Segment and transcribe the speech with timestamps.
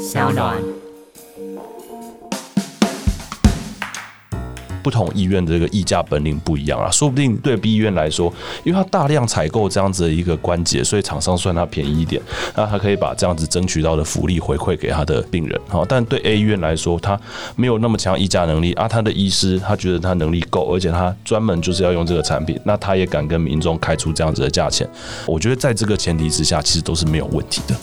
[0.00, 0.56] 小暖。
[4.82, 8.32] 不同医院的这个议价本领不一样啊，说不定对 B 医院来说，
[8.64, 12.20] 因为它大量采购这样子的一个关节，所以厂商算它便宜一点，
[12.56, 15.60] 那他可以把这样子争取到的福利回馈给他的病人。
[15.68, 17.20] 好，但对 A 医院来说，他
[17.56, 24.88] 没有那么强议价能力啊，他的医师他觉得他能力够，而且他专门就是要用这个产品，那他也敢跟民众开出这样子的价钱。
[25.26, 27.76] 我觉得在这个前提之下，其实都是没有问题的。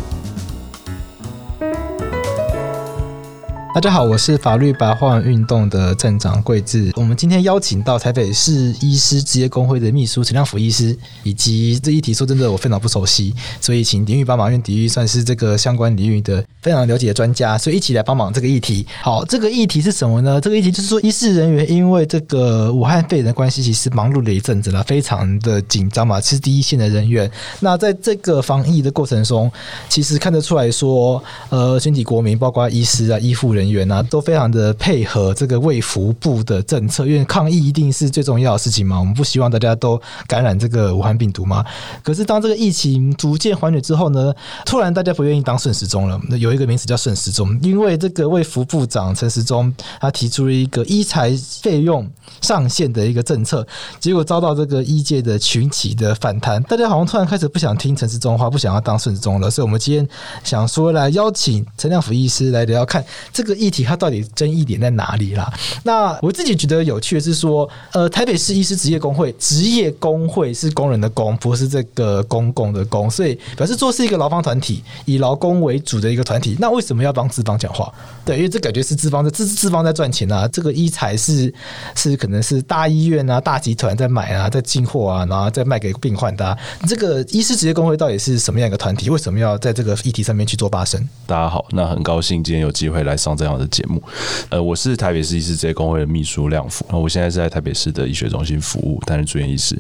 [3.77, 6.91] 大家好，我是法律白话运动的站长贵智。
[6.95, 18.83] 我们今天邀请到台北市医师职业工会的秘书陈亮辅医师，以及这一题说真的我非常不熟悉，所以请典狱帮忙，因为典狱算是这个相关领域的非常了解的专家，所以一起来帮忙这个议题。
[19.03, 20.41] 好，这个议题是什么呢？
[20.41, 27.29] 这个议题就是说，医事人员因为这个武汉肺炎的关系，其实忙碌了一阵子了，非常的紧张嘛，是第一线的人员。
[27.59, 29.51] 那在这个防疫的过程中，
[29.87, 33.77] 其实看得出来说，呃，全体国民，包括医师啊、医护人员。
[33.77, 38.99] 员啊，都非常的配合这个卫福部的政策，因为抗疫一定是最重要的事情嘛。
[38.99, 41.63] 我们不希望大家都感染这个武汉病毒嘛。
[42.01, 44.33] 可是当这个疫情逐渐缓解之后呢，
[44.65, 46.19] 突然大家不愿意当顺时钟了。
[46.27, 49.71] 那有一个名词叫顺时钟，因为这个卫福部长陈时中
[50.01, 51.31] 他提出了一个医材
[51.61, 52.09] 费用
[52.41, 53.65] 上限的一个政策，
[53.99, 56.63] 结果遭到这个医界的群体的反弹。
[56.63, 59.51] 大家好像突然开始不想听陈时中的话，不想要当顺时钟了。
[59.51, 60.07] 所以，我们今天
[60.43, 65.51] 想说来邀请陈亮辅医师来聊聊看这个议题，它到底争议点在哪里啦？
[65.83, 76.55] 那我自己觉得有趣的是说，呃，台北市医师职业工会，职业工会是工人的工，不是这个公共的公，所以表示说是一个劳方团体，以劳工为主的一个团体。
[76.59, 77.91] 那为什么要帮资方讲话？
[78.23, 80.47] 对，因为这感觉是资方在资资方在赚钱啊。
[80.47, 81.53] 这个医材是
[81.95, 86.57] 是可能是大医院啊、大集团在买啊，在进货啊，然后再卖给病患的啊。
[86.87, 89.09] 这个医师职业工会到底是什么样一个团体？
[89.09, 91.01] 为什么要在这个议题上面去做发声？
[91.25, 94.03] 大家好，那很高兴今天有机会来上这这样的节目。
[94.49, 99.79] 呃，我是台北市医师职业工会的秘书亮福，那我现在是在台北市的医学中心服务，担任住院医师。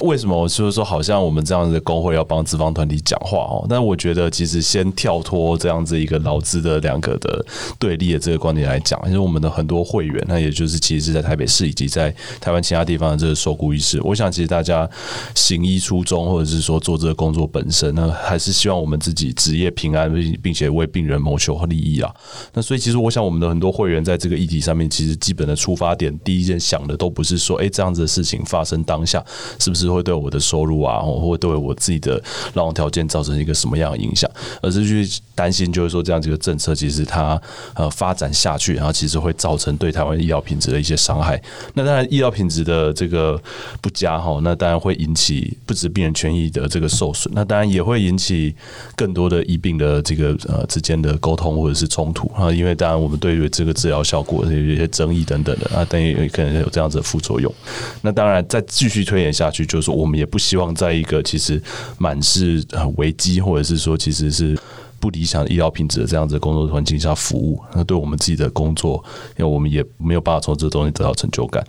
[0.00, 3.66] 为什么我就是说，好像我们这样子的工会要帮资方团体讲话哦？
[3.68, 7.44] 但我觉得，其实先跳脱这样子一个劳资的两个的
[7.78, 14.88] 对立的这个观点来讲，因为我们的很多会员，那也就是其实是在台北市以及在台湾其他地方的这个受雇医师，我想其实大家
[15.34, 20.10] 行医初衷，或者是说做这个工作本身呢，还是希望我们自己职业平安，
[20.42, 22.10] 并且为病人谋求利益啊。
[22.54, 29.24] 那所以，其实实我想我们的很多会员在这个议题上面，其实基本的出发点，第一件想的都不是说，哎，这样子的事情发生当下，
[29.58, 32.22] 是不是会对我的收入啊，或对我自己的
[32.54, 34.30] 劳动条件造成一个什么样的影响，
[34.60, 37.40] 而是去担心，就是说这样子的政策，其实它
[37.74, 41.40] 呃发展下去，然后其实会造成对台湾医疗品质的一些伤害。
[41.74, 43.40] 那当然，医疗品质的这个
[43.80, 48.54] 不佳哈，那当然会引起不止病人权益的这个受损，那当然也会引起
[48.94, 57.54] 更多的医病的这个呃之间的沟通或者是冲突啊，因为当然我们对于这个治疗效果有一些争议等等的啊，等于可能有这样子的副作用。
[58.00, 61.62] 那当然，再继续推演下去，就是说我们也不希望在一个其实
[61.96, 62.60] 满是
[62.96, 64.58] 危机，或者是说其实是。
[65.02, 69.04] 不理想医疗品质的这样子的工作环境下服务，那对我们自己的工作，
[69.36, 71.60] 因为我们也没有办法从这东西得到成就感。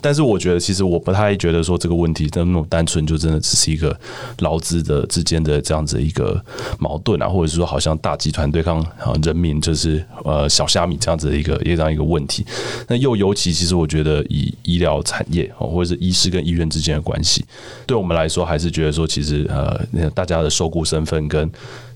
[0.00, 3.96] 但是我觉得，其实我不太觉得说这个问题的那么单纯，就真的只是一个
[4.40, 6.44] 劳资的之间的这样子一个
[6.80, 12.44] 矛盾啊，或者是说好像大集团对抗啊人民，就是呃小虾米这样子的一个一个这样一个问题。
[12.88, 17.44] 那又尤其，其实我觉得以医疗产业或者是医师跟医院之间的关系，
[17.86, 21.48] 对我们来说，还是觉得说其实呃大家的受雇身份跟。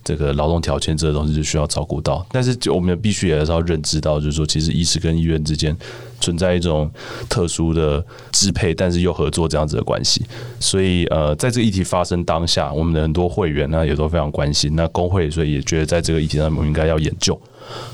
[0.04, 5.74] 这个劳动条件这个东西就需要照顾到，但是就我们必须也是要认知到，就是说，其实医师跟医院之间
[6.20, 6.90] 存在一种
[7.28, 10.24] 特殊的支配，但是又合作这样子的关系。
[10.60, 14.76] 所以，呃，在这个议题发生当下，我们的很多会员呢也都非常关心。
[14.76, 17.40] 那工会所以也觉得，在这个议题上，我们应该要研究。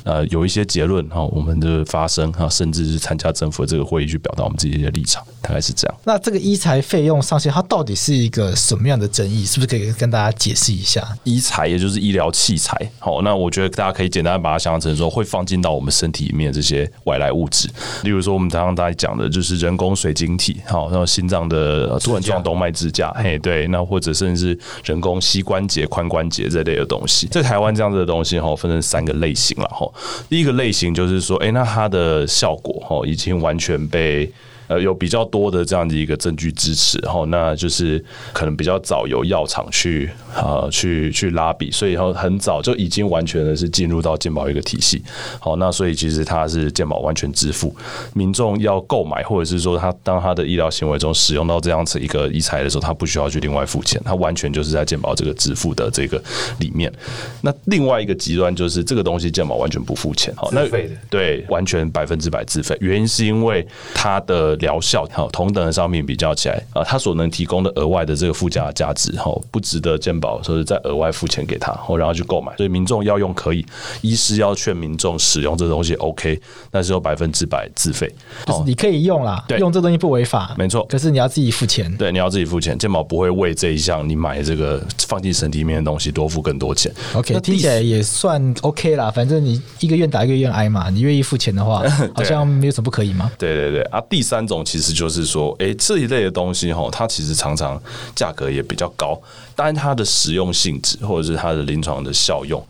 [0.04, 5.96] 呃，有一些结论哈，我们的发声哈，甚至是参加政府的这个会议去表达我们自己的立场，大概是这样。
[6.04, 9.44] 那这个医材费用上限，它到底是一个什么样的争议？
[9.44, 11.06] 是不是可以跟大家解释一下？
[11.24, 17.68] 医材也就是医疗器材，好，那我觉得大家可以简单把它想象成说，会放进到我们身体里面这些外来物质，
[18.02, 29.56] 例如说我们常常大家讲的就是人工水晶体，好，然后心脏的突然状动脉支架，嘿，对，那或者甚至是人工膝关节、髋关节这类的东西，在台湾这样子的东西哈，分成三个类型。
[29.60, 29.92] 然后
[30.28, 34.30] 第一个类型就是说，哎，那它的效果哈已经完全被
[34.70, 38.02] 呃有比较多的这样的一个证据支持，然后那就是
[38.32, 45.02] 可能比较早有药厂去呃去去拉比，所以然后很早就已经完全的是进入到健保一个体系。
[45.40, 47.74] 好，那所以其实它是健保完全支付，
[48.14, 56.22] 民众要购买或者是说他当他的医疗行为中使用到这样子一个医材的时候，他不需要去另外付钱，他完全就是在健保这个支付的这个
[56.60, 56.92] 里面。
[57.40, 60.64] 那另外一个极端就是这个东西健保完全不付钱，好，那
[61.10, 73.64] 对完全百分之百自费，原因是因为它的疗效好同等的商品比较起来啊，它所能提供的额外的这个附加价值哈，不值得健保说是再额外付钱给他，然后去购买，所以民众要用可以，
[74.02, 76.40] 医师要劝民众使用这东西 OK，
[76.70, 78.12] 但是有百分之百自费，
[78.46, 86.92] 就是你可以用啦，用这东西不违法，没错，可是你要自己付钱，对，你要自己付钱，健保不会为这一项你买这个放进身体里面的东西多付更多钱。
[87.14, 91.82] OK，那听起来也算 OK 啦，反正你一个愿打一个愿挨嘛，你愿意付钱的话，
[92.14, 93.30] 好像没有什么不可以吗？
[93.38, 93.80] 对对对。
[93.90, 97.82] 啊，第三种其实就是说，哎，这一类的东西哈，它其实常常
[98.14, 99.20] 价格也比较高，
[99.56, 102.62] 但它的实用性质或者是它的临床的效用。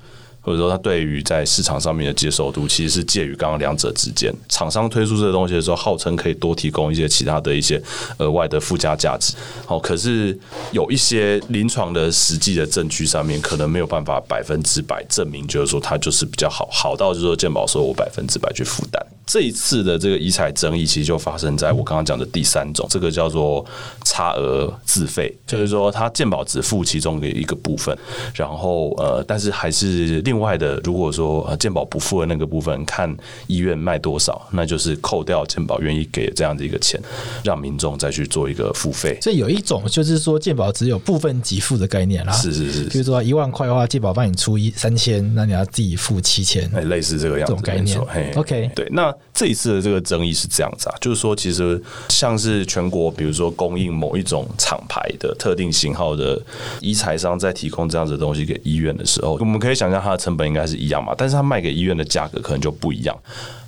[0.42, 4.34] 或者说，它对于在市场上面的接受度，其实是介于刚刚两者之间。
[4.48, 7.80] 厂商推出这个东西的时候，号称可以多提供一些其他的一些
[8.16, 9.34] 额外的附加价值。
[9.66, 10.36] 好，可是
[10.72, 19.06] 有一些临床的实际的证据上面，可能没有办法百分之百证明，就是说它就是比较好，好到就是说健保说我百分之百去负担。
[19.30, 23.64] 这一次的这个医材争议，其实就发生在我刚刚讲的第三种，这个叫做
[24.04, 27.96] 差额自费，就是说他健保只付其中的一个部分，
[28.34, 33.16] 然后呃，但是还是另外的，如果说呃健保不付的那个部分，看
[33.46, 37.00] 医院卖多少，那就是扣掉健保愿意给这样的一个钱，
[37.44, 39.16] 让民众再去做一个付费。
[39.22, 47.96] 所以有一种就是说健保只有部分给付的概念啦，是是是，比如说一万块的话，健保帮你出一三千，那你要自己付七千，哎，类似这个样子这种概念。
[48.06, 49.14] 嘿，OK，对，那。
[49.32, 56.40] 这一次的这个争议是这样子啊，就是说，其实像是全国，比如说供应某一种厂牌的特定型号的
[56.80, 63.16] 医材商，在提供这样子的东西给医院的时候，我们可以想象它的成本应该是一样嘛，但是它卖给医院的价格可能就不一样。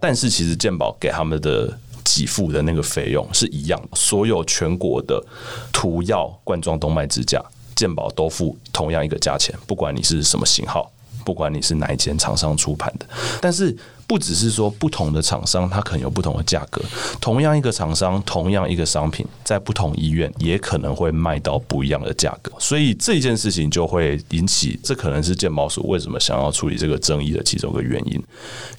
[0.00, 5.24] 但是其实健保给他们的给付的那个费用是一样，所有全国的
[5.72, 7.42] 涂药、冠状动脉支架，
[7.76, 10.90] 健保都付同样一个价钱，不管你是什么型号，
[11.24, 13.06] 不管你是哪一间厂商出盘的，
[13.40, 13.74] 但是。
[14.12, 16.82] 不只是说不同的厂商，它可能有不同的价格。
[17.18, 22.52] 同样一个厂商，同样一个商品，在不同医院也可能会卖到不一样的价格。
[22.58, 28.22] 所以这件事情就会引起，这可能是健保署为什么想要处理这个争议的其中一个原因。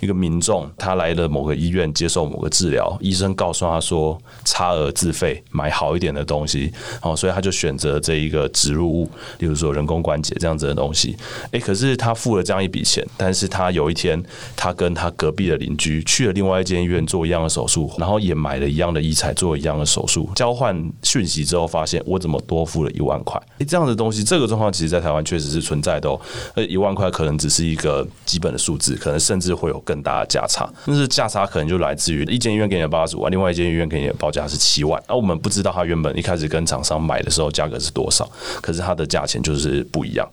[0.01, 4.15] 一个民众他来了某个医院接受某个治疗，医生告诉他说
[4.45, 6.71] 差额自费买好一点的东西，
[7.01, 9.09] 哦，所以他就选择这一个植入物，
[9.39, 11.17] 例如说人工关节这样子的东西。
[11.53, 14.23] 诶，可是他付了这样一笔钱，但是他有一天
[14.55, 15.11] 他跟他。
[15.23, 23.41] 隔壁的邻居去了另外一间医院做一样的手术，然后也买了一样的医材做一样的手术，交换讯息之后发现我怎么多付了一万块？
[23.59, 26.19] 诶，这样的东西，这个状况其实在台湾确实是存在的哦。
[26.55, 30.69] 呃，一万块可能只是一个基本的数字，可能甚至会有更大的价差。
[30.85, 38.29] 但是价差可能就来自于一间医院给你的八十五万，另外一间医院给你的报价是七万，而我们不知道他原本一开始跟厂商买的时候价格是多少，
[38.61, 40.27] 可是它的价钱就是不一样，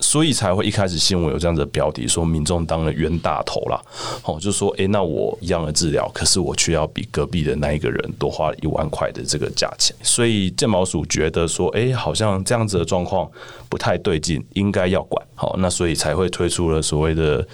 [0.00, 3.78] 所以才会一开始新闻有这样的标题说民众当了冤大头啦。
[4.30, 13.28] 哦，就说，诶，那我一样的治疗，可是我却要比隔壁的那一个人多花了一万块的这个价钱，所以健保署觉得说，诶，好像这样子的状况
[13.68, 15.26] 不太对劲，应该要管。
[15.34, 17.46] 好，那所以才会推出了所谓的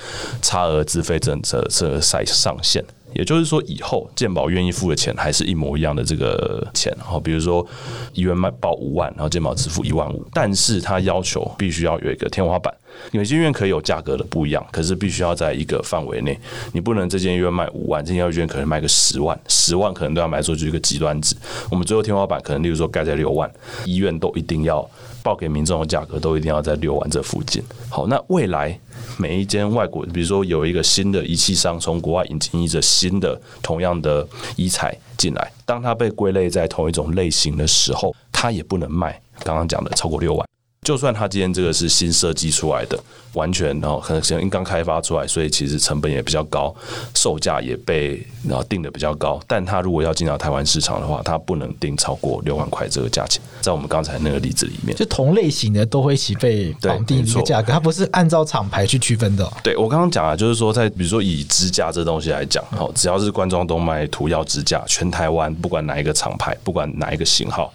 [0.43, 2.85] 差额自费政策，这个赛上限。
[3.15, 7.67] 也就是说，以后健保愿意付的钱还是一模一样的这个钱，好，比如说
[8.13, 12.75] 医院卖报五万，然后健保支付一万五，但是他要求必须要有一个天花板，
[13.13, 16.39] 有些医院可以有价格的不一样，可是必须要在一个范围内，
[16.73, 21.35] 你不能这间医院卖五万，这间医院可能卖个十万，十万可能都要买出去一个极端值，
[21.71, 23.51] 我们最后天花板可能例如说盖在六万，
[23.85, 24.89] 医院都一定要
[25.23, 27.63] 报给民众的价格都一定要在六万这附近。
[27.89, 28.79] 好，那未来。
[29.19, 34.27] 每一间外国，比如说有一个新的仪器商从国外引进一个新的同样的
[34.57, 39.19] 医材进来，当它被归类在同一种类型的时候，它也不能卖。
[39.43, 40.47] 刚刚讲的超过六万。
[40.87, 42.97] 就算它今天这个是新设计出来的，
[43.33, 46.73] 完全然后可能是刚开发出来，所以其实成本也比较高，
[47.13, 49.41] 售价也被然后定的比较高。
[49.49, 53.43] 但它如果要进到台湾市场的话，它不能定超过六万块这个价钱。
[53.61, 59.53] 在我们刚才那个例子里面，就同类型的都会一起被绑定一个价格，它不是按照厂牌去区分的。
[59.65, 67.75] 对，我刚刚讲啊，就是说在比如说以支架这东西来讲，好，只要是冠状动脉涂药支架，全台湾不管哪一个厂牌，不管哪一个型号。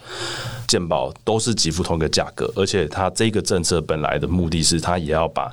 [0.66, 5.50] 健保都是给付同一个价格，而且它这个政策本来的目的是，它也要把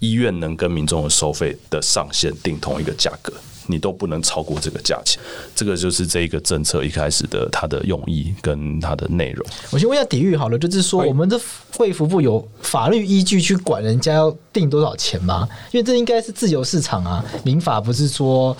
[0.00, 3.32] 医院能跟民众的收费的上限定同一个价格。
[3.68, 5.22] 你都不能超过这个价钱。
[5.54, 9.46] 这个就是这一个政策一开始的它的用意跟它的内容。
[9.70, 11.40] 我先问一下底聿好了，就是说我们的
[11.78, 15.48] 卫福部有法律依据去管人家要定多少钱吗？
[15.70, 18.56] 因为这应该是自由市场啊，民法不是说。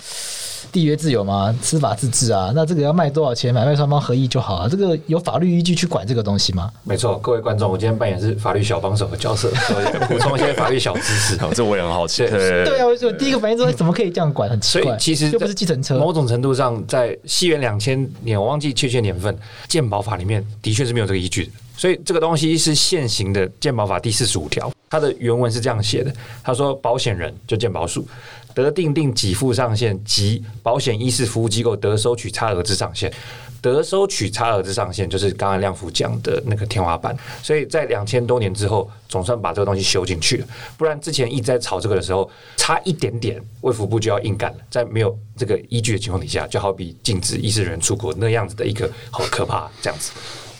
[0.73, 1.55] 缔约自由嘛？
[1.61, 3.53] 司法自治啊，那这个要卖多少钱？
[3.53, 4.67] 买卖双方合意就好啊。
[4.67, 6.71] 这个有法律依据去管这个东西吗？
[6.83, 9.51] 没错，各位观众，我今天扮演是法律小帮手的角色，
[10.09, 11.37] 补充一些法律小知识。
[11.39, 12.25] 好， 这我也很好奇。
[12.27, 14.49] 对，对啊，我第一个反应说，怎么可以这样管？
[14.49, 14.97] 很奇怪。
[14.97, 15.99] 其实又不是计程车。
[15.99, 19.37] 某种程度上，在西元两千年，我忘记确切年份，
[19.67, 21.51] 鉴宝法里面的确是没有这个依据的。
[21.77, 28.07] 所以这个东西是现行的鉴宝法第四十五条，它的原文是这样写的：他说，保险人就健保署。
[28.53, 33.11] 得定定给付上限及保险医事服务机构得收取差额之上限，
[33.59, 37.17] 得收取差额之上限就是刚刚亮福讲的那个天花板。
[37.41, 40.47] 所以在两千多年之后，总算把这个东西修进去了。
[40.77, 44.57] 不然之前一直在炒这个的时候，差一点点，卫福部就要硬干了。
[44.69, 50.11] 在没有这个依据的情况底下，就好比禁止医事人出国那样子的一个好可怕这样子。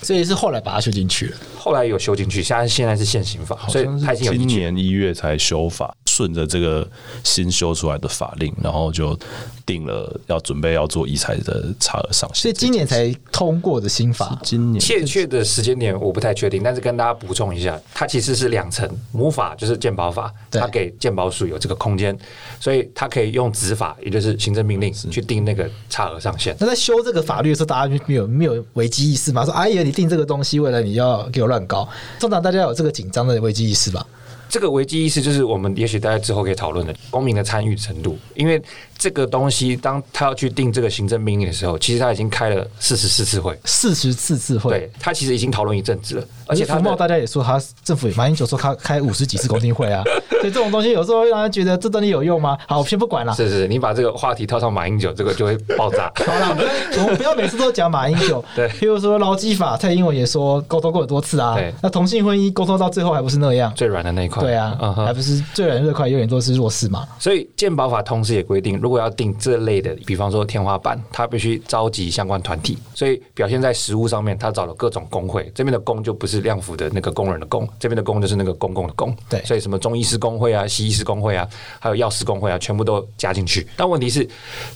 [0.04, 5.96] 所以是后来把它修进去了，后来有修进去，现在现在是现行法，所以它已经有今年一月才修法。
[6.14, 6.88] 顺着这个
[7.24, 9.18] 新修出来的法令，然后就
[9.66, 14.40] 定了要准备要做医材的差额上限，所以今年才通过的新法。
[14.44, 22.16] 今年确切的时间点我不太确定，但是跟大家补充一下，它其实是两层，母法就是鉴保法，它给鉴保署有这个空间，
[22.60, 26.56] 所以它可以用子法，也就是行政命令去定那个差额上限。
[26.60, 29.44] 那在修这个法律的时候，大家就没有没有危机意识吗？
[29.44, 31.90] 说哎呀，你定这个东西，为了你要给我乱搞，
[32.20, 34.06] 通常大家有这个紧张的危机意识吧？
[34.54, 38.62] 这个危机意识就是我们也许大家之后可以讨论的公民的参与程度，因为
[38.96, 50.04] 这个东西当他要去定这个行政命令的时候，其实他已经开了四十四次会，四十四次会，对，他其实已经讨论一阵子了，而且福茂大家也说他政府马英九说他开五十几次公听会啊，
[50.40, 52.56] 所以这种东西有时候会让人觉得这真的有用吗？
[52.68, 53.34] 好，我先不管了。
[53.34, 56.12] 是是，你把这个话题套上马英九，这个就会爆炸。
[56.24, 56.56] 好了，
[57.00, 65.42] 我们不要每次都讲马英九， 对，譬如说劳基法，蔡英文也说沟通过很多次啊，对，那同性婚姻沟通到最后还不是那样，最软的那一块，对啊，还不是。
[65.54, 67.08] 最软弱块，永远都是弱势嘛。
[67.20, 72.78] 所以健保法同时也规定，如果要定这类的，比方说天花板，它必须召集相关团体。
[72.94, 75.52] 所以表现在实物上面，他找了各种工会。
[75.56, 79.16] 这边的工就不是量府的那个工人的工，这边的工就是那个公共的工。
[79.30, 81.48] 对，所以什么中医师工会啊、西医师工会啊，
[81.80, 83.68] 还有药师工会啊，全部都加进去。
[83.78, 84.28] 但问题是，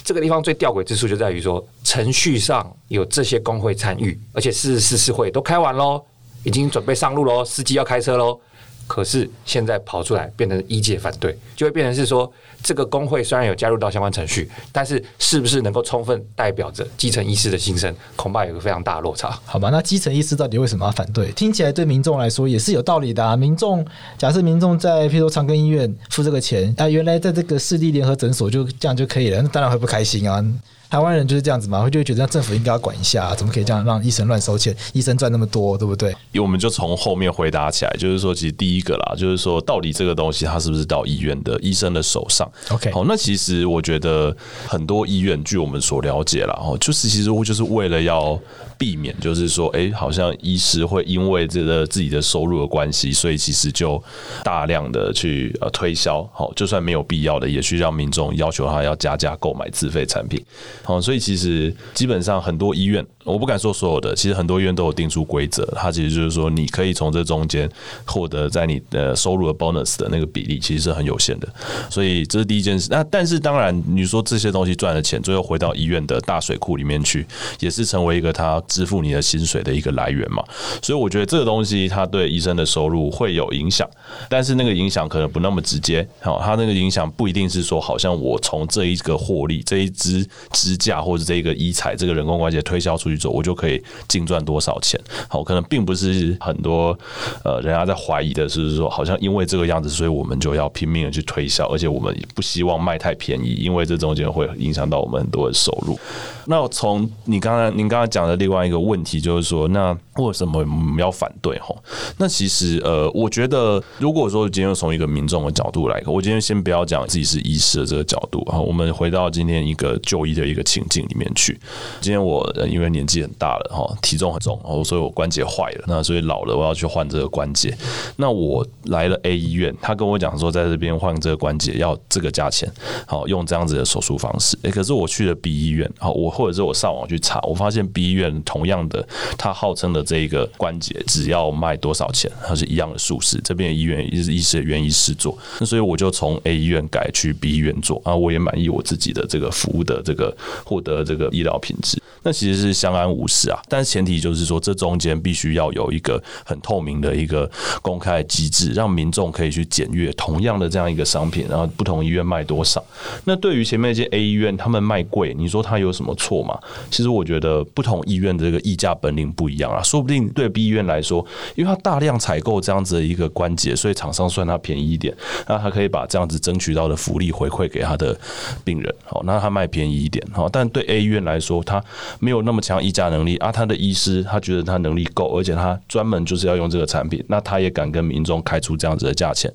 [0.04, 6.02] 这个地方最吊诡之处就在于说，程序上有这些工会参与，而且四十四次会都开完喽，
[6.44, 8.40] 已经准备上路喽，司机要开车喽。
[8.88, 12.32] 可是现在跑出来变成医界反对，就会变成是说，
[12.64, 19.38] 这个工会虽然有加入到相关程序，但是是不是能够充分代表着基层医师的心声，恐怕有个非常大的落差。
[19.46, 21.32] 好吧，那基层医师到底为什么要反对？
[21.34, 23.36] 听起来对民众来说也是有道理的啊。
[23.36, 23.86] 民众
[24.18, 30.44] 假设民众在譬如说长庚医院付这个钱，啊，原来在这个市立联合诊所就这样就可以了，那当然会不开心啊。
[30.90, 34.76] 台湾人就是这样子嘛，会就会觉得政府应该要管一下，怎么可以这样让医生乱收钱？
[34.94, 36.12] 医生赚那么多，对不对？
[36.32, 48.40] 因为我们就从后面回答起来，就是说，其实第一个啦，就是说，到底这个东西它是不是到医院的医生的手上？OK，好，那其实我觉得很多医院，据我们所了解啦，哦，就是其实我就是为了要
[48.78, 54.02] 避免，就是说，哎，好像医师会因为这个自己的收入的关系，所以其实就
[54.44, 60.42] 大量的去呃推销，好，就算没有必要的，也去让民众要求他要加价购买自费产品。
[60.88, 67.70] 好，所以其实基本上很多医院，我不敢说所有的，其实很多医院都有定出规则，它其实就是说，你可以从这中间
[68.06, 71.50] 获得在你的收入的 bonus 的那个比例，其实是很有限的。
[71.90, 72.88] 所以这是第一件事。
[72.90, 77.28] 那但是当然，你说这些东西赚的钱，最后回到医院的大水库里面去，
[77.60, 80.42] 也是成为一个他支付你的薪水的一个来源嘛。
[80.82, 83.86] 所以我觉得这个东西它对医生的收入会有影响，
[84.30, 86.08] 但是那个影响可能不那么直接。
[86.22, 95.00] 好，它那个影响不一定是说，好像我从这一个获利这一支支架或者这个医材这个人工关节推销出去之后，我就可以净赚多少钱。
[95.28, 96.98] 好，可能并不是很多
[97.44, 106.00] 呃人家在怀疑的是说，好像因为这个样子，所以我们就要拼命的去推销，而且我们也不希望卖太便宜，因为这中间会影响到我们很多的收入。
[106.46, 111.58] 那从你刚才您刚才讲的另外一个问题，就是说，那为什么我们要反对？
[111.60, 111.76] 吼，
[112.18, 120.64] 那其实呃，我觉得如果说今天从一个民众的角度来看，我今天先不要讲自己是医师的这个角度哈，我们回到今天一个就医的一个。
[120.68, 121.60] 情境里面去。
[122.02, 127.76] 今天我因为年纪很大了哈，体重很重，所以我关节坏了，那所以老了我要去换这个关节。
[128.18, 132.72] 那我来了 A 医院，他跟我讲说，在这边换这个关节要这个价钱，
[133.06, 134.58] 好，用这样子的手术方式。
[134.64, 139.08] 诶，可是我去了 B 医院，好，我或者是我上网去查，我发现 B 医院同样的，
[139.38, 143.40] 他号称的这一个关节只要卖多少钱，它是一样的术式。
[143.44, 152.02] 这边的医院医医师愿意试做，那所以我就从 A 医院改去 B 医院做啊，我也满意我自己的这个服务的这个获得这个医疗品质。
[152.28, 157.50] 那其实是相安无事啊，但是前提就是说，这中间必须要有一个很透明的一个
[157.82, 162.84] 公开机制，让民众可以去检阅同样的这样一个商品，然后不同医院卖多少。
[163.24, 166.60] 那对于前面那些 A 医院，他们卖贵，你说他有什么错吗？
[166.92, 175.16] 其实我觉得不同医院的这个议价本领不一样啊，说不定对 B 医院来说，因为他大量采购这样子的一个关节，所以厂商算他便宜一点，
[175.48, 178.20] 那他可以把这样子争取到的福利回馈给他的
[178.66, 181.82] 病人，好，那他卖便宜一点，好，但对 A 医院来说，他
[182.20, 189.52] 没有那么强议价能力啊，他的医师他觉得他能力够，而且他专门就是要用这个产品，那他也敢跟民众开出这样子的价钱。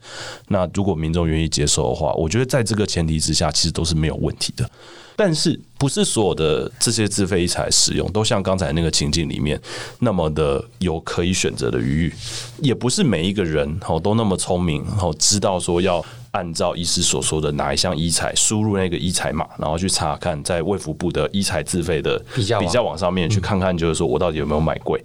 [0.48, 4.68] 那如果民众愿意接受的话，我觉得在这个前提之下，其实都是没有问题的。
[5.14, 9.60] 但是不是所有的这些自费医材使用都像刚才那个情境里面
[9.98, 12.14] 那么的有可以选择的余裕，
[12.60, 16.04] 也不是每一个人哦都那么聪明哦，知道说要。
[16.32, 24.98] 按照医师所说的哪一项医材输入那个医材码，然后去查看在卫福部的医材自费的比较比较网上面去看看，就是说我到底有没有买贵。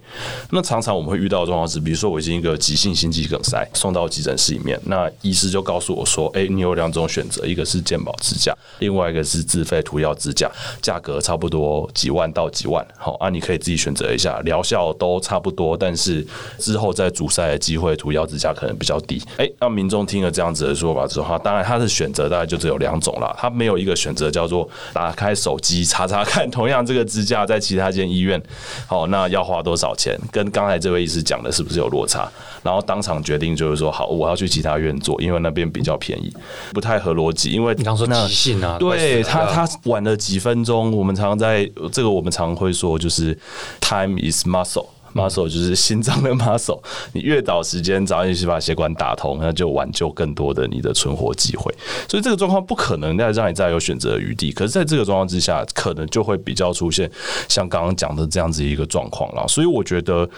[0.48, 12.86] 那常常我们会遇到的状况是，比如说我已经一个急性心肌梗塞送到急诊室里面，那医师就告诉我说：“哎，你有两种选择，一个是健保支架，另外一个是自费涂药支架，价格差不多几万到几万。
[12.96, 16.26] 好啊，你可以自己选择一下，疗效都差不多，但是
[16.58, 19.22] 之后再阻塞的机会，涂药支架可能比较低。
[19.36, 21.06] 哎，让民众听了这样子的说法。
[21.06, 28.40] 之后，当然他的选择大概就只有两种了，他没有一个选择叫做打开手机查查看，同样这个支架在其他间医院，
[28.86, 30.18] 好，那要花多少钱？
[30.30, 32.30] 跟刚才这位医师讲的是不是有落差？
[32.62, 36.32] 然后当场决定就是说，好，我要去其他院做，因为那边比较便宜，
[36.74, 37.52] 不太合逻辑。
[37.52, 43.36] 因为你刚说急性啊，对他他晚了几分中，我们常在这个我们常会说就是
[43.80, 44.86] time is muscle。
[45.14, 46.80] Muscle 就是心脏的 muscle，
[47.12, 51.72] 你越早时间早点去把血管打通，那就挽救更多的你的存活机会。
[52.08, 54.52] 所以这个状况不可能再让你再有选择的余地。
[54.52, 57.10] 可是在这个状况之下，可能就会比较出现
[57.48, 59.46] 像刚刚讲的这样子一个状况了。
[59.48, 60.28] 所以我觉得。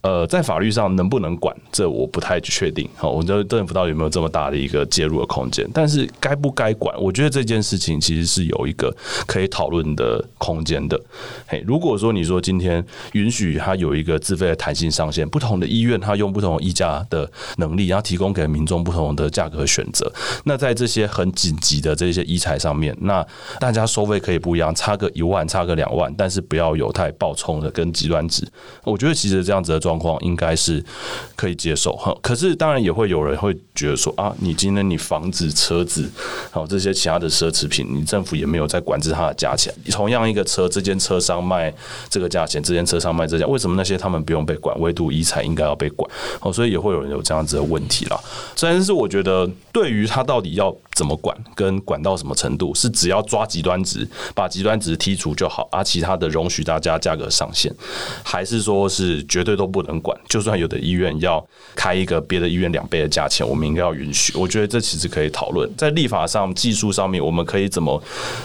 [0.00, 2.88] 呃，在法律上能不能管，这我不太确定。
[2.94, 5.68] 好，我觉得政府到底有没有这么大的一个介入的空间？
[5.74, 10.98] 但是该不该管，我觉得这件事情其实是有一个可以讨论的空间的。
[11.48, 12.82] 嘿，如果说你说今天
[13.12, 20.10] 允许他有一个自费的弹性上限，不同的医院它用不同的议价的能力，然后提供给民众不同的价格选择，
[20.44, 23.24] 那在这些很紧急的这些医材上面，那
[23.60, 28.46] 大家收费可以不一样，差个一万，差个两万，但是不要有太暴冲的跟极端值。
[28.84, 30.84] 我觉得其实这样子的状况应该是
[31.36, 36.08] 可以接受哈， 可是当然也会有人会觉得说啊，你今天你房子、车子，
[36.50, 39.72] 好这些其他的奢侈品，你政府也没有在管制它的价钱。
[39.90, 41.72] 同样一个车，这间车商卖
[42.08, 46.10] 这个价钱，这间车商卖这价，为什么那些他他们不用被管，唯独医材应该要被管？
[46.40, 48.18] 哦，所以也会有人有这样子的问题啦。
[48.58, 57.72] 但是我觉得，对于他到底要怎么管，跟管到什么程度，是只要抓极端值，把极端值剔除就好，而其他的容许大家价格上限，
[58.22, 59.78] 还是说是绝对都不？
[59.88, 61.42] 能管，就算有的医院要
[61.74, 64.36] 开一个别的医院两倍的价钱，我们应该要允许。
[64.36, 68.02] 我觉得这其实可以讨论，在立法上、技术上面，我们可以怎么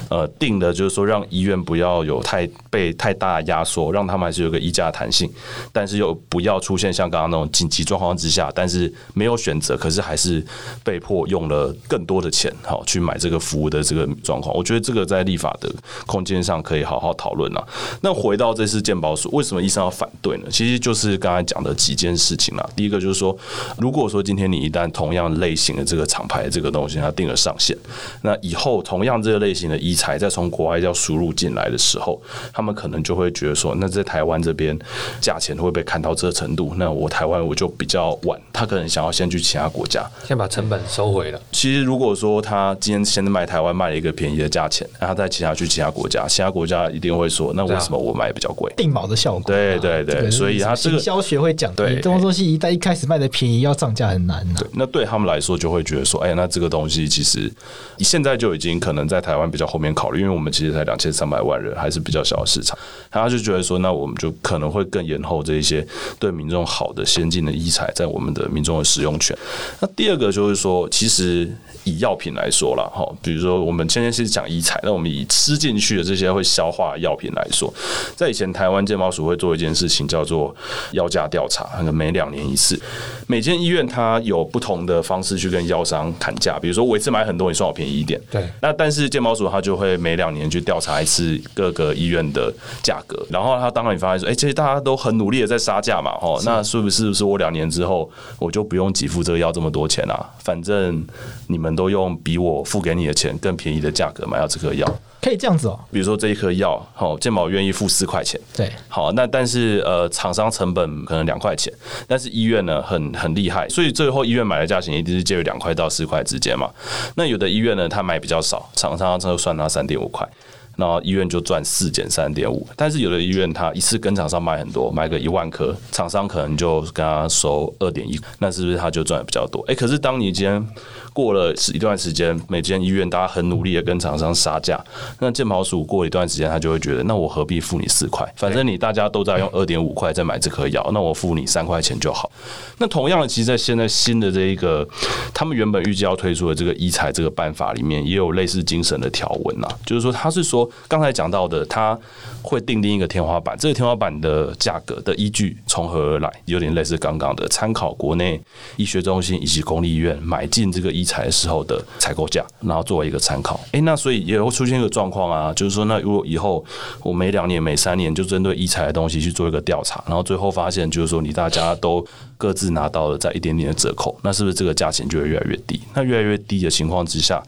[0.10, 5.30] 呃定的，就是说让医院不要有太被太大压缩，让他们还是有个议价弹性，
[5.74, 10.42] 但是又不要出现像刚刚那种紧急状况之下，但是没有选择，可是还是
[10.82, 14.56] 被迫用了更多的钱，好去买这个服务的这个状况。
[14.56, 15.68] 我觉得这个在立法的
[16.06, 17.64] 空间上可以好好讨论啊。
[18.02, 20.44] 那回到这次健保署，为什么医生要反对呢？
[20.52, 21.14] 其实就是。
[21.24, 23.34] 刚才讲的几件事情啦，第一个就是说，
[23.78, 27.78] 如果说今天你一旦同样类型的这个厂牌这个东西它定了上限，
[28.24, 34.78] 那以后同样这个类型的医材再从国外要输入进来的时候，他们可能就会觉得说，那在台湾这边
[35.22, 41.40] 价钱会被砍到这个程度，那我台湾我就比较晚，他可能想要先去其他国家，先把成本收回了。
[41.54, 48.72] 其实如果说他今天先卖台湾卖了一个便宜的价钱，然后再其他去其他国家，其他国家一定会说，那为什么我卖比较贵？
[48.76, 49.44] 定锚的效果。
[49.46, 51.04] 对对对，所以他这个。
[51.04, 54.56] 教学会讲，对，这种东西一旦一开始卖的便宜，要涨价很难呐。
[54.60, 57.52] 对，那对他们来说就会觉得说，哎，那这个东西其实
[57.98, 62.78] 你现在就已经可能在台湾比较后面考虑，因为我们其实才两千三百万人，还是比较小的市场。
[63.12, 65.86] 他就觉得说，那我们就可能会更延后这一些
[66.18, 69.38] 对民众好的先进的医材在我们的民众的使用权。
[69.82, 71.50] 那第二个就是说，其实
[71.84, 77.74] 以药品来说了哈，比如说我们今天是讲医材，那我们以吃进去的这些会消化药品来说，
[78.16, 80.56] 在以前台湾健保署会做一件事情叫做
[80.92, 82.80] 药价调查，那个每两年一次，
[83.28, 100.30] 每间医院它有不同的方式去跟药商砍价，比如说我一次买很多，你算我便宜一点，对，那但是健保署它就会每两年去调查一次各个医院的价格，然后它当然你发现说，哎，其实大家都很努力的在杀价嘛，哈，那是不是不是我两年之后我就不用给付这个药这么多钱啊？
[100.40, 101.06] 反正
[101.48, 104.88] 你们都用比我付给你的钱更便宜的价格买到这颗药，
[105.22, 105.80] 可以这样子哦。
[105.92, 111.74] 比如说这一颗药，好，健保愿意付四块钱，对，好，那但是呃，厂商成本可能两块钱，
[112.08, 116.70] 但是医院呢很很厉害，所以最后医院买的价钱一定是介于两块到四块之间嘛。
[117.16, 120.28] 那有的医院呢，他买比较少，厂商就算他三点五块。
[120.76, 129.64] 然后医院就赚四减三点五，但是有的医院他一次跟厂商买很多，买个一万颗，厂商可能就跟他收二点一，那是不是他就赚的比较多？
[129.68, 130.68] 哎，可是当你今天
[131.14, 134.84] 过了一段时间，每间医院大家很努力的跟厂商杀价，
[135.20, 138.28] 那健保署过了一段时间，他就会觉得，那我何必付你四块？
[138.36, 142.32] 反正你大家都在用二点五块在买这颗药，那我付你三块钱就好。
[142.80, 144.88] 那同样的，其实，在现在新的这一个，
[145.34, 150.70] 他们原本预计要推出的这个医材这个办法里面，也有类似精神的条文呐，就是说他是说。
[150.88, 151.98] 刚才讲到的，他
[152.42, 156.32] 会定定一个天花板，这个天花板的价格的依据从何而来？
[156.46, 158.40] 有点类似刚刚的参考国内
[158.76, 163.60] 医学中心以及公立医院买进这个医材的时候的采购价，然后作为一个参考。
[163.72, 166.64] 诶，那所以也会出现一个状况啊，就是说，那如果以后
[167.02, 172.06] 我每两年、每三年就针对医材的东西去做一个调查，然后最后发现就是说，你大家都
[172.38, 175.82] 各自拿到了在一点点的折扣，那是不是这个价钱就会越来越低？
[175.94, 177.42] 那越来越低的情况之下，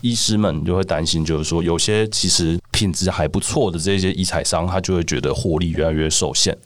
[0.00, 2.58] 医师们就会担心，就是说有些其实。
[2.72, 6.56] 品质还不错的这些医材商，他就会觉得获利越来越受限，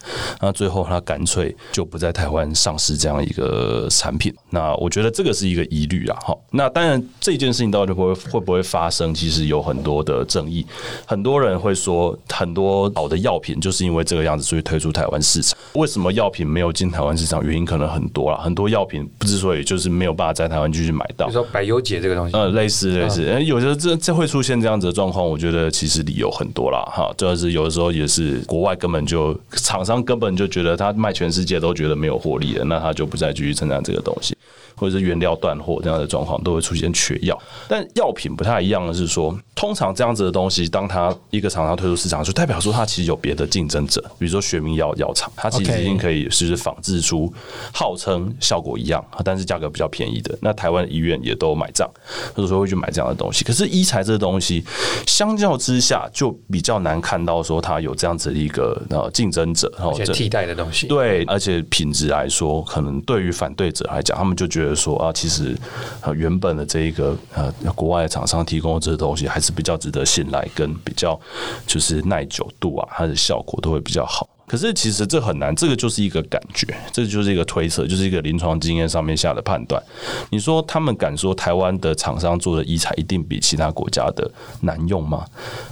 [0.41, 4.33] 那最后他干脆就不在台湾上市这样一个产品。
[4.51, 6.17] 那我觉得这个是一个疑虑啊。
[6.25, 10.65] 好，那当然这件事情到底会会不会发生，其实有很多的争议。
[11.05, 15.59] 很多人会说，很多好的药品就是因为这个样子，所以推出台湾市场。
[15.75, 17.45] 为什么药品没有进台湾市场？
[17.45, 18.39] 原因可能很多啦。
[18.39, 25.96] 很多药品之所以就是没有办法在台湾继续买到，比如说百优解这个东西，呃，类似类似，有的这这会出现这样子的状况，我觉得其实。
[26.03, 34.37] 理由很多啦，哈，就是有的时候也是国外根本就厂商根本就觉得他卖全世界都觉得没有获利了，那他就不再继续生产这个东西。
[34.77, 37.37] 或者是原料断货这样的状况都会出现缺药，
[37.67, 47.33] 但药品不太一样的是说，通常这样子的东西，当它一个厂商推出市场，就代表说它其实有别的竞争者，比如说学名药药厂，它其实已经可以是仿制出
[47.73, 50.37] 号称效果一样，但是价格比较便宜的。
[50.43, 51.91] 那台湾医院也都买账，
[52.35, 53.45] 或者说会去买这样的东西。
[53.45, 54.63] 可是医材这个东西，
[55.07, 60.87] 相较之下就比较难看到说它有这样子的一个呃竞争者，然后替代的东西。
[60.87, 64.66] 对，而且品质来说，可能对于反对者来讲，他们就觉得。
[64.75, 65.57] 说啊，其实
[66.01, 71.19] 呃，原本的这一个呃，国外的厂商提供的这些东西还是比较值得信赖，跟比较
[71.67, 74.29] 就是耐久度啊，它的效果都会比较好。
[74.49, 79.83] 可是其实这很难，这个就是一个感觉，这就是一个推测，就是一个临床经验上面下的判断。
[80.31, 85.27] 你说他们敢说台湾的厂商做的医材一定比其他国家的难用吗？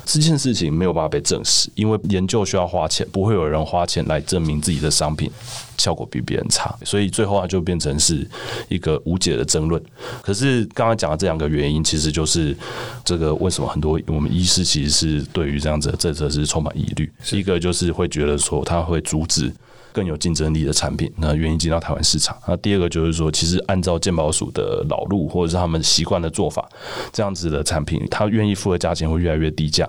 [0.05, 5.31] 这件事情没有办法被证实，因为研究需要花钱，不会有人花钱来证明自己的商品
[5.79, 8.27] 效果比别人差，所以最后啊就变成是
[8.69, 9.81] 一个无解的争论。
[10.23, 12.57] 可是刚刚讲的这两个原因，其实就是
[13.05, 18.65] 这个为什么很多我们医师其实是对于这样子的政策是充满疑虑，一个就是会觉得说。
[18.65, 19.53] 他会阻止
[19.95, 22.37] 更有竞争力的产品，那愿意进到台湾市场。
[22.49, 26.69] 那第二个就是说，其实按照鉴宝署的老路或者是他们习惯的做法，
[27.13, 29.89] 这样子的产品，他愿意付的价钱会越来越低价，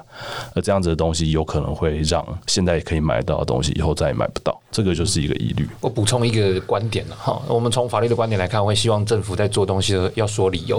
[0.54, 4.56] 而这样子的东西有可能会让现在可以买到的东西，以后再也买不到。
[4.72, 5.68] 这个就是一个疑虑。
[5.82, 10.78] 我补充一个观点了哈，我们从法律的观点来看，会希望政府在做东西的要说理由。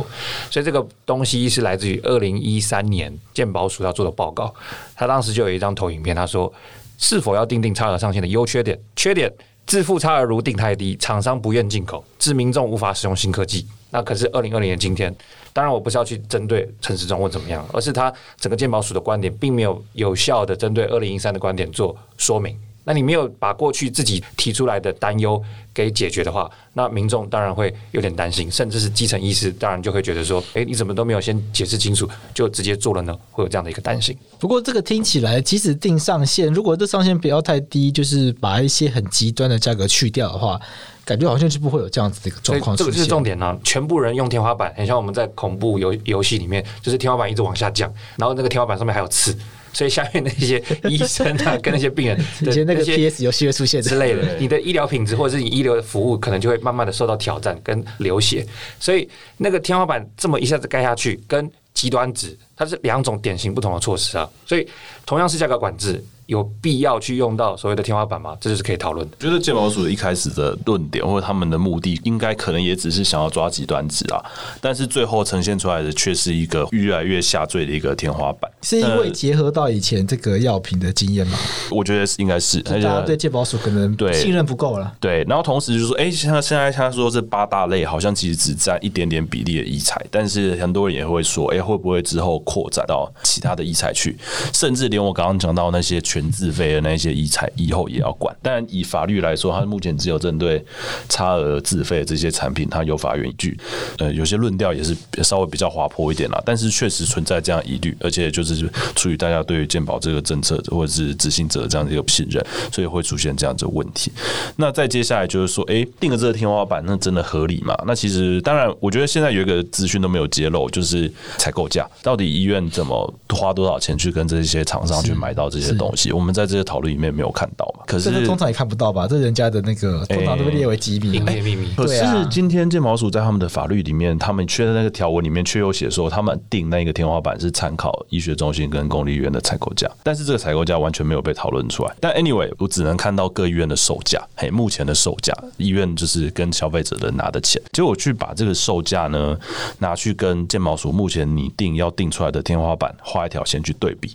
[0.51, 4.55] 所以这个东西是来自于二零一三年鉴宝署要做的报告，
[4.95, 6.53] 他当时就有一张投影片，他说。
[6.99, 8.79] 是否要定定差额上限的优缺点？
[8.95, 9.33] 缺点：
[9.67, 13.67] 自负差额如定太低，厂商不愿进口，致民众无法使用新科技。
[13.91, 15.15] 那可是二零二零年今天，
[15.53, 22.59] 当然我不是要去针对陈时中或怎么样，而是他整个鉴宝署的观点并没有有效的针对二零一三的观点做说明。
[22.88, 25.42] 那你没有把过去自己提出来的担忧
[25.75, 33.12] 给解决的话，那民众当然会有点担心，甚至是基层医师当然就会觉得说，诶，你怎么都没有先解释清楚就直接做了呢？
[33.33, 34.16] 会有这样的一个担心。
[34.38, 40.61] 不过这个听起来，即使定上限，如果这上限不要太低，就是把一些很极端的价格去掉的话。
[41.05, 42.77] 感觉好像是不会有这样子的一个状况。
[42.77, 49.33] 这个就是重点呢、啊，全部人用天花板，很像我们在恐怖游游戏里面，就是天花板一直往下降，然后那个天花板上面还有刺。
[49.77, 58.47] 所以下面那些 医生啊，跟那些病人，以前那个 PS 游戏会出现之类的，你的医疗品质或者是你医疗的服务，可能就会慢慢的受到挑战跟流血。
[58.81, 64.27] 所以那个天花板这么一下子盖下去，跟极端值，它是两种典型不同的措施啊。
[64.47, 64.67] 所以
[65.05, 66.03] 同样是价格管制。
[66.27, 68.37] 有必要去用到所谓的天花板吗？
[68.41, 69.17] 这就是可以讨论的。
[69.19, 74.25] 觉得鉴宝署一开始的论点或者他们的目的，应该可能也只是想要抓极端值啊，
[74.61, 78.51] 但是最后呈现出来的却是一个越来越下坠的一个天花板。
[78.62, 81.39] 是因为结合到以前这个药品的经验吗？
[81.71, 84.93] 我觉得应该是，大家对鉴宝署可能对信任不够了。
[85.01, 94.17] 对，然后同时就是说，哎，像现在他说这八大类好像其实只占一点点比例的异材，但是很多人也会说，哎，会不会之后扩展到其他的异材去？
[94.53, 96.96] 甚至连我刚刚讲到那些全自费的那。
[96.96, 100.64] 一些医材以后也要管，但以法律来说，它目前只有针对
[101.11, 103.55] 差额自费这些产品，它有法源依据。
[103.98, 114.11] 呃，有些论调也是稍微比较滑坡一点啦，但是确实存在这样疑虑，而且就是出于大家对于健保这个政策或者是执行者这样的一个信任，所以会出现这样子的问题。
[114.57, 117.76] 那再接下来就是说，哎，定了这个天花板，那真的合理吗？
[117.87, 126.06] 那其实当然，我觉得现在有一个资讯都没有揭露，就是采购价到底医院怎么花多少钱去跟这些厂商去买到这些东西？
[126.11, 126.87] 我们在这些讨论。
[126.87, 127.83] 里面没有看到嘛？
[127.85, 129.09] 可是通常也看不到吧？
[129.09, 131.75] 这人家的那个通常都被列为机密、秘密。
[131.77, 141.92] 可是今天剑毛鼠在他们的法律里面，他们缺的那个条文里面却有写说，他们定那个天花板是参考医学中心跟公立医院的采购价，但是这个采购价完全没有被讨论出来。
[142.01, 147.61] 但 anyway，我只能看到各医院的售价，嘿，目前的售价，医院就是跟消费者的拿的钱。
[147.73, 149.37] 结果我去把这个售价呢
[149.81, 154.14] 拿去跟剑毛鼠目前拟定要定出来的天花板画一条线去对比，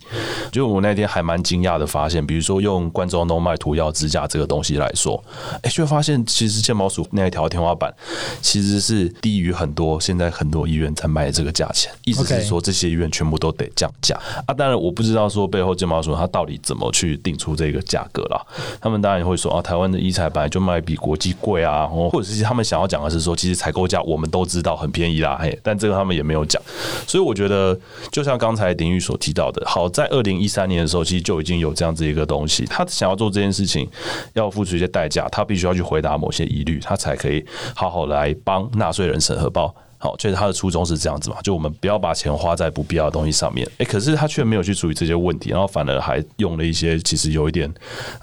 [0.53, 2.61] 就我那天还蛮惊讶的发现，比如说。
[2.61, 5.19] 用冠状动脉涂药支架这个东西来说，
[5.63, 7.91] 哎，就会发现其实健保署那一条天花板
[8.39, 14.15] 其实是低于很多现在很多医院在卖的这个价钱，意思是说这些医院全部都得降价
[14.45, 14.53] 啊。
[14.53, 18.45] 当然我不知道说背后健保署它到底怎么去定出这个价格了。
[18.79, 26.61] 他们当然会说啊，台湾的医材本来就卖比国际贵啊，或者是他们想要讲的是说，其实采购价我们都知道很便宜啦，嘿，但这个他们也没有讲。
[27.07, 27.75] 所以我觉得，
[28.11, 32.65] 就像刚才鼎玉所提到的，好在二零一三年的时候，其实就已经有这样子一个东西。
[32.65, 33.89] 他想要做这件事情，
[34.33, 39.73] 要付出一些代价，他必须要去回答某些疑虑，他才可以好好来帮纳税人审核报。
[39.97, 43.69] 好，确实他的初衷是这样子嘛，就我们不要把钱花在不必要的东西上面。
[43.77, 47.71] 诶，可是他却没有去处理这些问题，然后反而还用了一些其实有一点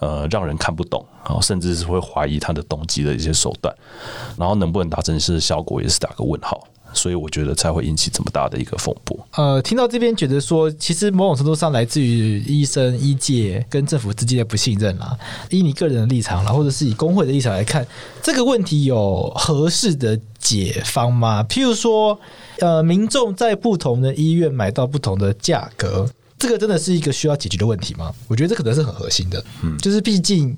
[0.01, 3.73] 呃让人看不懂，然后甚至是会怀疑他的动机的一些手段，
[4.37, 6.67] 然后能不能达成是效果，也是打个问号。
[6.93, 9.19] 所以我觉得才会引起这么大的一个风波。
[9.33, 15.17] 呃，听到这边觉得说，其实某种程度上来自于医生、医界跟政府之间的不信任啦。
[15.51, 17.87] 以你个人的立场啦，或者是以工会的立场来看，
[18.23, 21.43] 这个问题有合适的解方吗？
[21.45, 22.19] 譬如说，
[22.61, 28.13] 呃，民众在不同的医院买到不同的价格，这个真的是一个需要解决的问题吗？
[28.27, 29.45] 我觉得这可能是很核心的。
[29.63, 30.57] 嗯，就是毕竟。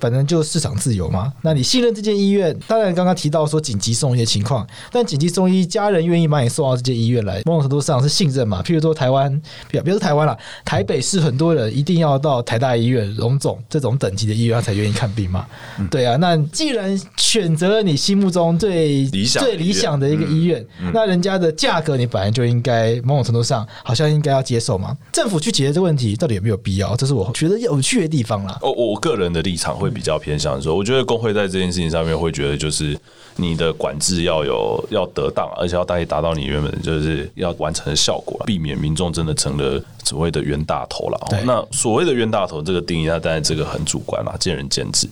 [0.00, 1.32] 反正就市场自由嘛。
[1.42, 2.56] 那你信任这间医院？
[2.66, 8.62] 当然，刚刚提到说紧急送医的情况，但紧急送医，家人愿意把你送到这间医院来，某种程度上是信任嘛。
[8.62, 9.30] 譬如说台湾，
[9.70, 15.46] 比如说台湾啦，台北市很多人一定要到台大医院、荣总这种等级的医院，他才愿意看病嘛。
[15.78, 24.96] 嗯、对啊，那既然选择了你心目中最理想、最理想的一个医院，嗯嗯、那人家的价格你本来就应该某种程度上好像应该要接受嘛。
[25.12, 26.94] 政府去解决这个问题，到底有没有必要？
[26.96, 28.58] 这是我觉得有趣的地方啦。
[28.62, 29.85] 哦，我个人的立场会。
[29.86, 32.98] 会比较偏向说，我觉得工会在这件事情上面会觉得，就是
[33.36, 41.26] 你的管制要有要得当，而且要大概达到你原本就是要完成的效果，避免民众真的成了所谓的冤大头了。
[41.28, 45.08] 对那所谓的冤大头这个定义，那当然这个很主观啦，见仁见智。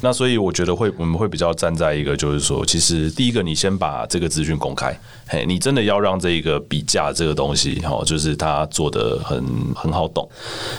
[0.00, 10.28] 那所以我觉得会我们会比较站在一个，就是说，其实第一个，你先把这个资讯公开，嘿，你真的要让这个比价这个东西，哈，就是它做的很很好懂。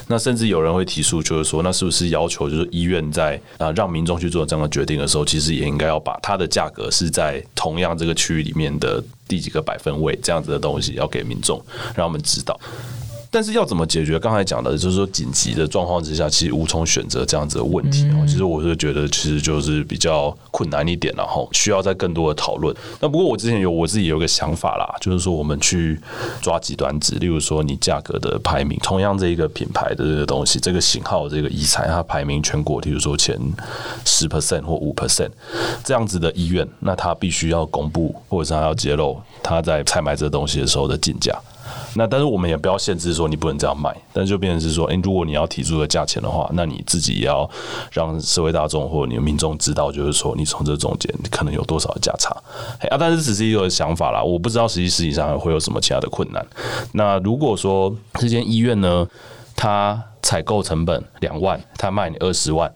[0.08, 11.64] 那甚至有人会提出，就是说，那是不是要求就是医院在啊，让民众去做这样的决定的时候，其实也应该要把它的价格是在同样这个区域里面的第几个百分位这样子的东西，要给民众，
[11.96, 12.60] 让我们知道。
[13.32, 14.18] 但是要怎么解决？
[14.18, 18.10] 刚才讲的就是说，紧急的状况之下，其实无从选择这样子的问题。
[18.28, 22.76] 其实我是觉得，其实就是比较困难一点，然后需要再更多的讨论。
[23.00, 26.00] 那不过我之前有我自己有个想法啦，就是说我们去
[26.42, 33.40] 抓极端值，例如说你价格的排名，同样这一个品牌的这个东西，这个型号这个医材，它排名全国，例如说前
[34.06, 35.30] 十 percent 或五 percent
[35.84, 41.32] 这样子的医院，那它必须要公布或者是它要揭露它在采买这东西的时候的进价。
[41.96, 47.50] 那但是我们也不要限制说你不能这样卖，但是就变成是说，哎、如果你要提出的价钱的话，那你自己也要
[47.92, 52.30] 让社会大众或者你的民众知道，就是说你从这中间可能有多少的价差。
[52.90, 56.46] 啊，但是只是一个想法啦，我不知道实际实际上会有什么其他的困难。
[56.94, 59.08] 那如果说这间医院呢，
[59.56, 62.72] 它采购成本两万，它卖你二十万。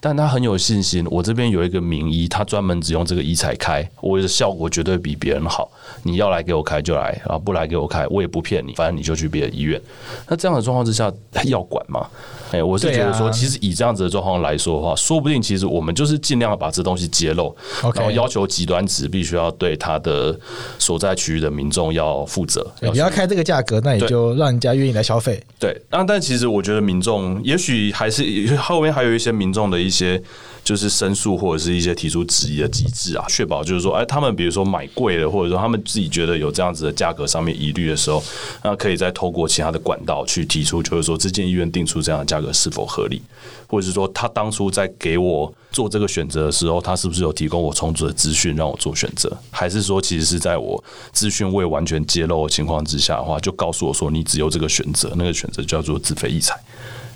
[0.00, 5.70] 但他很有信心，我这边有一个名医，他专门只用这个医材开，我的效果绝对比别人好。
[6.02, 9.80] 你要来给我开就来，然后不来给我开，我也不骗你，反正你就去别的医院。
[10.28, 11.12] 那这样的状况之下，
[11.44, 12.06] 要管吗？
[12.50, 17.54] 哎、欸，我是觉得说，其实以这样子的状况来说的话，说不定其实我们就是尽量把这东西揭露，
[17.94, 20.38] 然后要求极端值必须要对他的
[20.78, 22.66] 所在区域的民众要负责。
[22.80, 25.42] 你要开这个价格，那你就让人家愿意来消费。
[25.58, 30.22] 对，那但其实我觉得民众也许还是后面还有一些民众的一一些。
[30.64, 38.22] 就是申诉或者是一些提出质疑的机制啊，确保就是说，哎，他们比如说买贵了，或者说他们自己觉得有这样子的价格上面疑虑的时候，
[38.62, 43.22] 那可以再透过其他的管道去提出，就是说这间医院定出这样的价格是否合理，
[43.66, 56.60] 或者是说他当初在给我做这个选择的时候，他是不是有提供我充足的资讯让我做选择，还是说其实是在我资讯未完全揭露的情况之下的话，就告诉我说你只有这个选择，那个选择叫做自费异彩。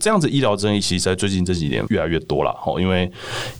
[0.03, 3.09] 这样子医疗争议，其实在最近这几年越来越多了哈，因为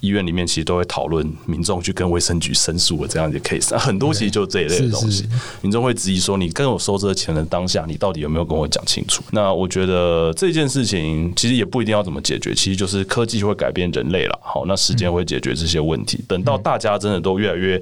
[0.01, 5.25] 医院里面其实都会讨论民众去跟卫生局申诉的这样的 case，很多其实就这一类的东西。
[5.61, 9.23] 民众会质疑说，你跟我收这个钱的当下，你到底有没有跟我讲清楚？
[9.31, 14.37] 那我觉得这件事情其实也不一定要怎么解决，其实就是科技会改变人类了。
[14.43, 16.19] 好，那时间会解决这些问题。
[16.27, 17.81] 等到大家真的都越来越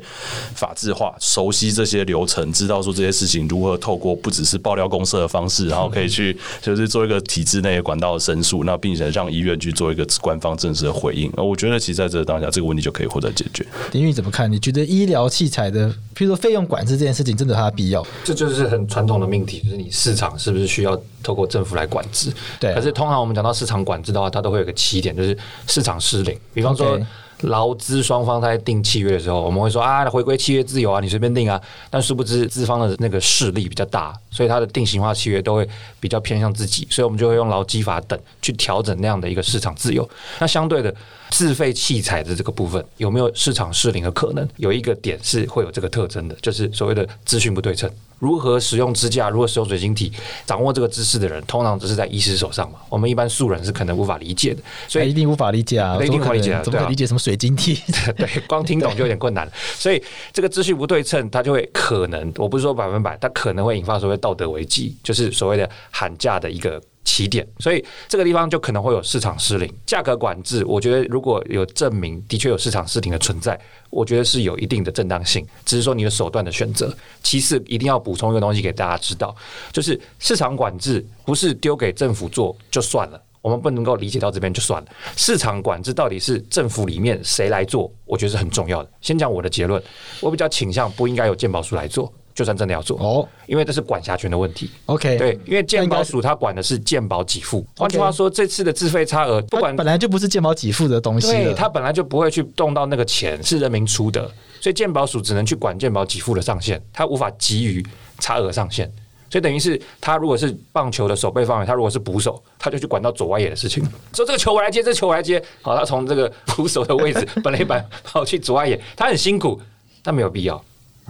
[0.55, 8.50] 法制化，熟悉这些流程，知道说这些事情如何透过不只是爆料公社的方式，然后可以去就是做一个体制内管道的申诉。
[8.65, 13.65] 那并且让医院去做一个官方正式的回应，我觉得其实在这个当下，这个问题就可以获得解决。
[13.93, 14.51] 林玉怎么看？
[14.51, 18.07] 你觉得医疗器材的，譬如说费用管制这件事情，真的有它的必要？
[18.25, 22.33] 这就是很传统的命题，就是你市场是不是需要透过政府来管制？
[22.59, 22.75] 对。
[22.75, 25.37] 可是通常我们讲到市场管制的话，它都会有个起点，就是
[25.67, 26.39] 市场失灵。
[26.53, 26.99] 比方说。
[26.99, 27.07] Okay.
[27.43, 31.61] 劳资双方在订契约的时候，我们会说啊，回归契约自由啊，你随便定啊。
[31.89, 40.09] 但殊不知资方的那个势力比较大，所以它的定型化契约都会比较偏向自己，所以我们就会用劳基法等去调整那样的一个市场自由。
[40.39, 40.95] 那相对的。
[41.31, 44.47] 自费器材的这个部分有没有市场失灵的可能？
[44.57, 47.91] 有一个点是会有这个特征的，就是所谓的资讯不对称。
[48.19, 50.13] 如何使用支架，如何使用水晶体，
[50.45, 52.79] 掌握这个知识的人，通常只是在医师手上嘛。
[52.91, 57.81] 我们一般素人是可能无法理解的，所以一定无法理解啊，一定无法理解啊，怎么可理解什么水晶体？
[58.19, 59.51] 对，光听懂就有点困难。
[59.75, 60.03] 所以
[60.35, 66.79] 这个资讯不对称，它就会可能，我不是说百分百，它可能会引发所谓道德危机，就是所谓的喊价的一个。
[67.05, 70.65] 起点，所以这个地方就可能会有市场失灵、价格管制。
[70.65, 73.59] 我觉得如果有证明的确有市场失灵的存在，
[73.91, 76.95] 我觉得是有一定的正当性，只是说你的手段的选择。
[77.23, 79.35] 其次，一定要补充一个东西给大家知道，
[79.73, 84.89] 就是市场管制不是丢给政府做就算了，我们不能够理解到这边就算了。
[85.17, 88.91] 市场管制到底是政府里面谁来做，我觉得是很重要的。
[89.01, 89.83] 先讲我的结论，
[90.21, 92.13] 我比较倾向不应该由健保署来做。
[92.35, 94.71] 就算真的要做哦，因为这是管辖权的问题。
[94.87, 97.67] OK，对，因为健保署它管的是健保给付。
[97.77, 107.85] 换句话说，这次的自费差额，不管本来就不是健保给付的东西，对，它本来就不会去动到那个钱，是人民出的，所以健保署只能去管健保给付的上限，它无法给予
[108.19, 108.91] 差额上限。
[109.33, 113.81] 所以等于是，他如果是棒球的守备范围，他如果是捕手，他就去管到左外野的事情。
[114.13, 115.41] 说这个球我来接，这个球我来接。
[115.63, 119.61] 好，他从这个捕手的位置 本垒板跑去左外野，他很辛苦，
[120.03, 120.61] 但没有必要。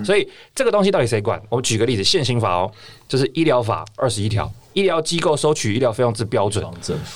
[0.04, 1.40] 所以这个东西到底谁管？
[1.48, 2.70] 我们举个例子，现行法哦，
[3.08, 6.64] 就是医疗法二十一条，医疗机构收取医疗费用之标准，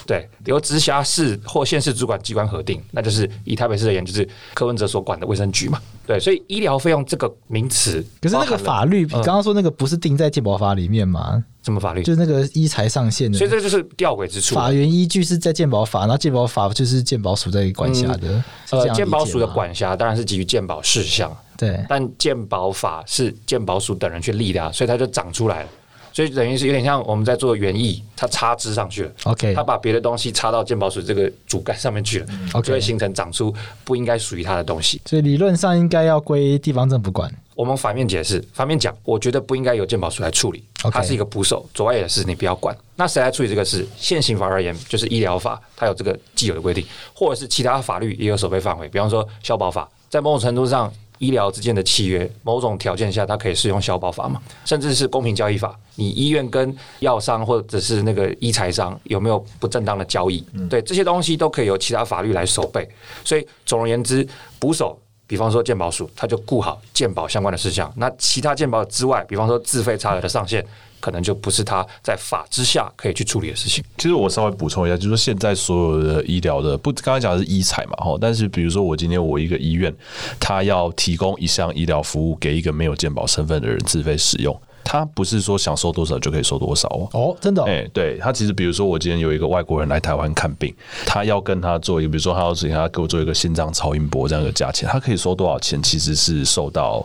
[0.06, 5.80] 对，由直辖市或县市主管机关核定，那就是以台北市而言，就是柯文哲所管的卫生局嘛。
[6.06, 11.42] 对，所以医疗费用这个名词，可是那个法律，你刚刚说那个不是定在健保法里面吗？
[11.62, 12.02] 什么法律？
[12.02, 14.54] 就是那个医材上限的，所以这就是吊诡之处。
[14.54, 18.32] 法源依据是在健保法，然后健保法就是健保署在管辖的。
[18.32, 21.34] 嗯、呃，健保署的管辖当然是基于健保事项。
[21.56, 25.68] 对，但鉴保法是鉴保署等人去立的啊，所以它就长出来了，
[26.12, 37.32] 所以等于是有点像我们在做园艺，它插枝上去了，OK，它把别的东西插到鉴宝署这个主干上面去了，OK，就会形成长出不应该属于它的东西，所以理论上应该要归地方政府管。
[37.54, 42.76] 我们反面解释，反面讲，我觉得不应该由鉴宝署来处理，它是一个捕手，左外野的事你不要管。
[42.96, 43.86] 那谁来处理这个事？
[43.96, 50.92] 现行法而言，就是医疗法，它有这个既有的规定，或者是其他法律也有守备范围，比方说消保法，在某种程度上。
[51.18, 54.40] 医疗之间的契约，某种条件下，它可以适用消保法嘛？
[54.64, 60.44] 甚至是公平交易法，你医院跟药商或者是那个医材商有没有不正当的交易？
[60.68, 62.88] 对，这些东西都可以由其他法律来守备。
[63.24, 64.26] 所以总而言之，
[64.58, 67.90] 捕手比方说健保署，他就顾好健保相关的事项。
[67.96, 70.64] 那其他健保之外，比方说自费差额的上限，
[71.04, 73.84] 可能就不是他在法之下可以去处理的事情。
[73.98, 79.94] 其实我稍微补充一下，就是说现在所有的医疗的，不刚才讲的是医采嘛，哈，但是比如说我今天我一个医院，
[80.40, 84.58] 他要提供一项医疗服务给一个没有健保身份的人自费使用。
[84.84, 87.08] 他不是说想收多少就可以收多少哦。
[87.12, 87.64] 哦，真的、哦？
[87.66, 90.74] 哎、欸，对他其实，比如说我今天有一个外国人来台湾看病，
[91.06, 97.04] 他要跟他做一个，比如说他要请他给我做一个心脏超音波这样一个价钱，他可以收多少钱，其实是受到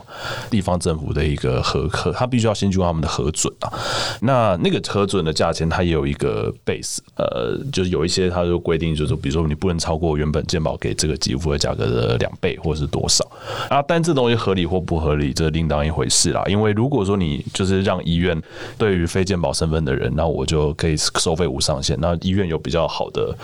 [0.50, 3.72] 地方政府的一个核可，他必须要先经过他们的核准啊。
[4.20, 13.24] 那那个核准的价钱，它也有一个 base，呃，就是有一些他就规定，就是比如说你不能超过原本健保给这个给付的价格的两倍或是多少
[13.68, 13.82] 啊。
[13.86, 16.42] 但这东西合理或不合理，这另当一回事啦。
[16.46, 18.40] 因为如果说你就是是让医院
[18.76, 21.96] 对于非健保身份的人，那我就可以收费无上限。
[22.00, 23.34] 那医院有比较好的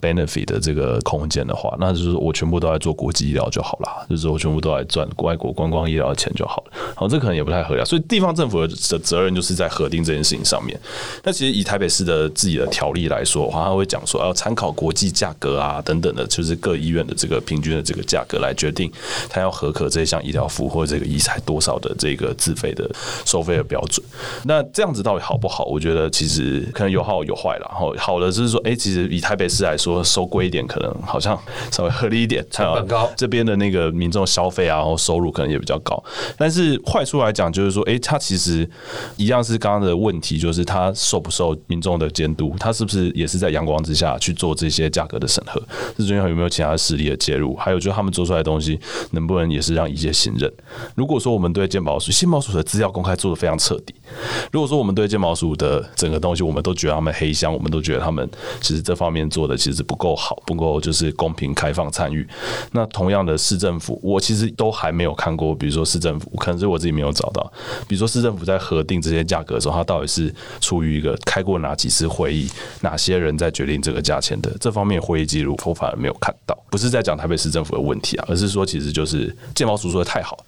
[0.00, 6.72] benefit 的这个空间的话，那就是我全部都在做国际医疗就好了，就是我全部都在赚外国观光医疗的钱就好了。
[6.94, 7.84] 好，这可能也不太合理。
[7.84, 8.68] 所以地方政府的
[8.98, 10.78] 责任就是在核定这件事情上面。
[11.24, 18.90] 那其实以台北市的自己的条例来说，好像会讲说要参考国际价格啊等等的，就是各医院的这个平均的这个价格来决定
[19.28, 22.88] 他要核可这项医疗服务或者这个医材多少的这个自费的
[23.24, 24.04] 收费标准，
[24.44, 25.64] 那这样子到底好不好？
[25.66, 27.66] 我觉得其实可能有好有坏了。
[27.70, 31.40] 然后好的就是说，哎，其实以台北市来说，收贵一点可能好像
[31.70, 36.02] 稍微合理一点，成本高，这边的那个民众消费啊，然后收入可能也比较高。
[36.36, 38.68] 但是坏处来讲，就是说，哎，它其实
[39.16, 42.52] 一样是刚刚的问题，就是它受不受民众的监督？
[42.58, 45.62] 它是不是也是在阳光之下去做这些价格的审核？
[45.96, 47.54] 这中间有没有其他势力的介入？
[47.54, 48.80] 还有就是他们做出来的东西
[49.12, 50.50] 能不能也是让医界信任？
[50.96, 53.94] 如果说我们对健保署、健保署的资料公开做的非常彻底。
[54.50, 58.28] 如果说我们对剑毛鼠的整个东西，我们都觉得他们黑箱，我们都觉得他们
[58.60, 62.26] 其实这方面做的其实不够好，不够就是公平、开放、参与。
[62.72, 67.52] 那同样的市政府，我其实都还没有看过，比如说市政府，可能是我自己没有找到。
[67.86, 72.50] 比如说市政府在核定这些价格的时候，他到底是出于一个开过哪几次会议，
[72.80, 76.56] 哪些人在决定这个价钱的这方面会议记录，我反而没有看到。
[76.70, 80.38] 不是在讲台北市政府的问题啊，而是说其实就是剑毛鼠做的太好，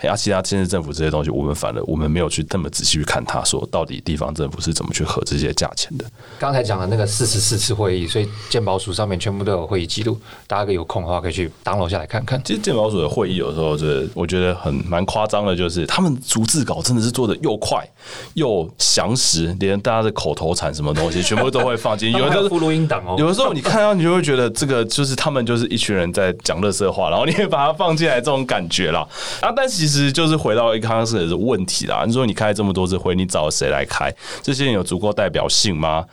[0.00, 2.96] 而其他县市政府这些东西，我们反而我们没有去这么仔细。
[2.96, 6.04] 去看他说到底地方政府是怎么去核这些价钱的。
[6.38, 12.40] 刚才讲的那个四十四次会议，所以鉴宝署上面全部都有会议记录，大家可以有空的话可以去 download 下来看看。
[12.42, 17.86] 其实鉴宝署的会议有时候是我觉得很蛮夸张的，就是他们逐字稿真的是做的又快
[18.32, 22.16] 又详实，连大家的口头禅什么东西全部都会放进去。
[22.18, 29.06] 有的是附录音档哦，有的时候你看到你就会觉得这个就是他们就是一群人在讲乐色话，然后你也把它放进来这种感觉啦。
[29.42, 32.04] 啊，但其实就是回到一个刚刚是的问题啦。
[32.06, 34.14] 你说你开这么多次会，你找谁来开？
[34.42, 36.04] 这些人有足够代表性吗？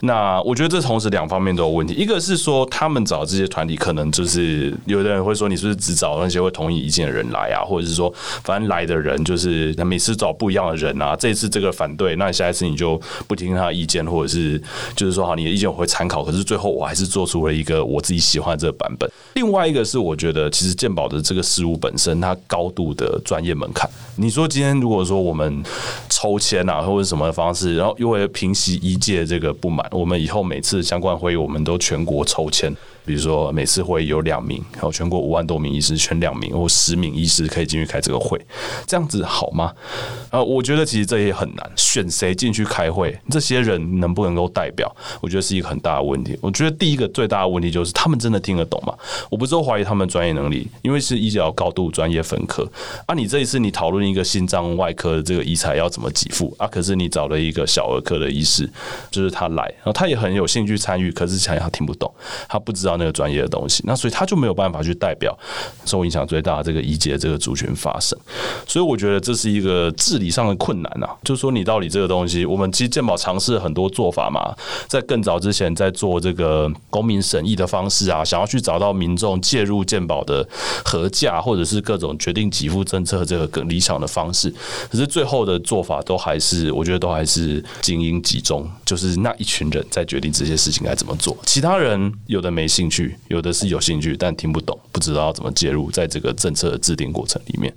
[0.00, 1.94] 那我觉得这同时两方面都有问题。
[1.94, 7.62] 一个是说他们找这些团体，可能就是有的人会说你是不是只找那些会同意意见的人来啊？
[7.62, 8.12] 或者是说
[8.42, 11.14] 反正来的人就是每次找不一样的人啊？
[11.14, 14.60] 这次这个反对，那下一次你就不听他的意见，或者是
[14.96, 19.10] 就是说好你的意见我会参考，可是最后我还是做出了一个我自己喜欢的这个版本。
[19.34, 23.88] 另外一个是我觉得其实鉴宝的这个事物本身它高度的专业门槛。
[24.16, 25.55] 你说今天如果说我们
[26.08, 26.56] 抽签。
[26.66, 32.74] 啊，或者什么方式，然后又会平息一届这个不满，我们以后每次相关会议，我们都全国抽签。
[33.06, 38.38] 比如说每次会有两名，然后全国五万多名医师选两名或十名医师可以进去开这个会，
[38.84, 39.72] 这样子好吗？
[40.30, 46.36] 呃，我觉得其实这也很难，选谁进去开会，这些人能不能够代表，我觉得是一个很大的问题。
[46.42, 48.92] 我觉得第一个最大的问题就是他们真的听得懂吗？
[49.30, 52.68] 我不是说怀疑他们专业能力，因为是医疗高度专业分科
[53.06, 53.14] 啊。
[53.14, 56.66] 你这一次你讨论一个心脏外科的这个医材要怎么给付啊？
[56.66, 58.68] 可是你找了一个小儿科的医师，
[59.12, 62.12] 就是他来，然后他也很有兴趣参与，可是想想他听不懂，
[62.48, 62.95] 他不知道。
[62.96, 65.36] 那个专业的东西，那所以他就没有办法去代表
[65.84, 68.18] 受影响最大的这个医界这个族群发声，
[68.66, 71.10] 所以我觉得这是一个治理上的困难啊。
[71.24, 74.54] 就是说，你到底这个东西，我们其实健保尝试了很多做法嘛，
[74.86, 80.46] 在更早之前在做这个公民审议的方式啊，想要去找到民众介入健保的
[80.84, 84.52] 核价，或者是各种决定给付政策这个更理想的方式，
[84.90, 97.72] 可是最后的做法都还是，我觉得都还是精英集中，就是那一群人在决定这些事情该怎么做，其他人有的没兴趣，有的是有兴趣，但听不懂，不知道怎么介入在这个政策的制定过程里面。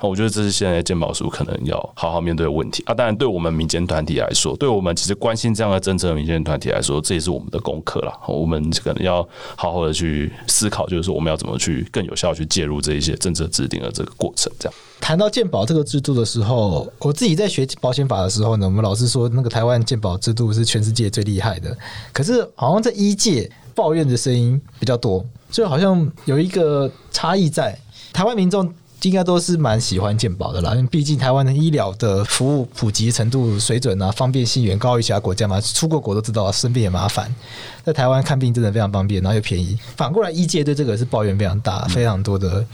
[0.00, 2.94] 我觉得这是现在健保署可能要好好面对的问题啊。
[2.94, 8.12] 当然，对我们民间团体来说，对我们其实关心这样的政策的民间团体来说，这也是我们的功课了。
[8.28, 14.52] 我们可能要好好的去思考，就是说我们要怎么去更有效去介入这一些政策制定的这个过程。
[14.58, 21.76] 这样谈到健保这个制度的时候，我自己在学保险法的时候呢，我们老师说那个台湾健保制度是全世界最厉害的，
[22.12, 23.50] 可是好像在一届。
[23.74, 27.78] 抱怨的声音比较多，就好像有一个差异在
[28.12, 28.72] 台湾民众。
[29.02, 35.60] 应该都是蛮喜欢健保的啦，因为毕竟台湾的医疗的服务普及程度水准啊，方便性远高于其他国家嘛。
[35.60, 37.34] 出过国都知道，生病也麻烦。
[37.82, 39.78] 在台湾看病真的非常方便，然后又便宜。
[39.96, 42.64] 反过来，医界对这个是抱怨非常大，非常多的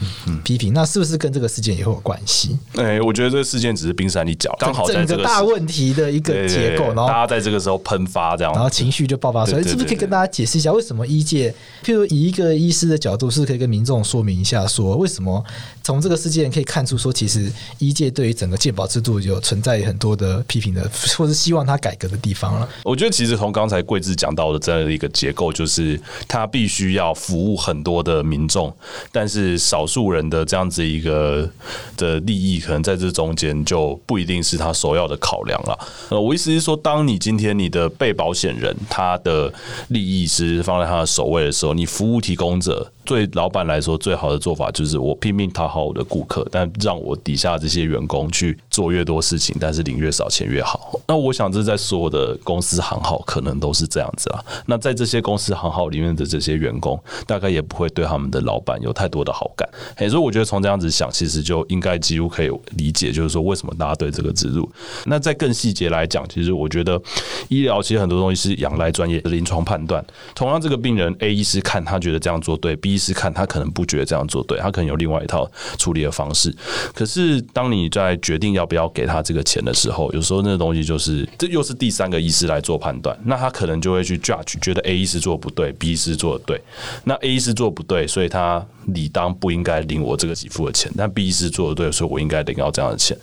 [0.43, 0.73] 批评。
[0.73, 2.57] 那是不是跟这个事件也会有关系？
[2.75, 9.63] 哎，我觉得这个事件只是冰山一角，刚好在这个大问题的一个结构，然后大家在这个时候喷发这样，然后情绪就爆发出来。
[9.63, 11.53] 是不是可以跟大家解释一下，为什么医界，
[11.85, 15.41] 譬如以一个医师的角度，是可以跟民众说明一下，说为什么
[15.81, 22.67] 从这个事件可以看出，说其实医界对于整个健保制度有存在很多的批评的，或是希望他改革的地方了。
[22.83, 25.77] 我觉得其实从刚才贵志讲到的这样的一个结构，就是。
[25.77, 28.75] 是，他必须要服务很多的民众，
[29.11, 31.47] 但是少数人的这样子一个
[31.95, 35.77] 的利益，可能在这中间就不一定是他首要的考量了。
[36.09, 39.53] 呃，我意思是说，当你今天你的被保险人他的
[39.89, 42.91] 利益是放在他的首位的时候，你服务提供者。
[43.07, 50.99] 对老板来说，最好的做法就是我拼命讨好我的顾客，但让我底下这些员工去做越多事情，但是领越少钱越好。
[51.07, 54.43] 那我想，这在所有的公司行号可能都是这样子啦。
[54.65, 59.67] 那在这些公司行号里面的这些员工，大概也不会对他们的老板有太多的好感。
[60.09, 64.69] 所以我觉得从这样子想，其实就应该几乎可以理解，就是说为什么大家对这个制度。
[65.05, 67.01] 那在更细节来讲，其实我觉得
[67.49, 70.03] 医疗其实很多东西是仰赖专业的临床判断。
[70.35, 76.53] 同样，这个病人 A 医师看他觉得这样做对，B 医师看他可能不觉得这样做对，他可能有另外一套处理的方式。
[76.93, 86.61] 可是当你在决定要不要给他这个钱的时候，有时候那个东西就是这又是第三个医师来做判断，那他可能就会去 judge，觉得 A 医师做不对，B 医师做的对。
[87.03, 90.91] 那 A 医师做不对，所以他理当不应该领我这个给付的钱。
[90.97, 93.17] 但 B 医师做的对，所以我应该领到这样的钱。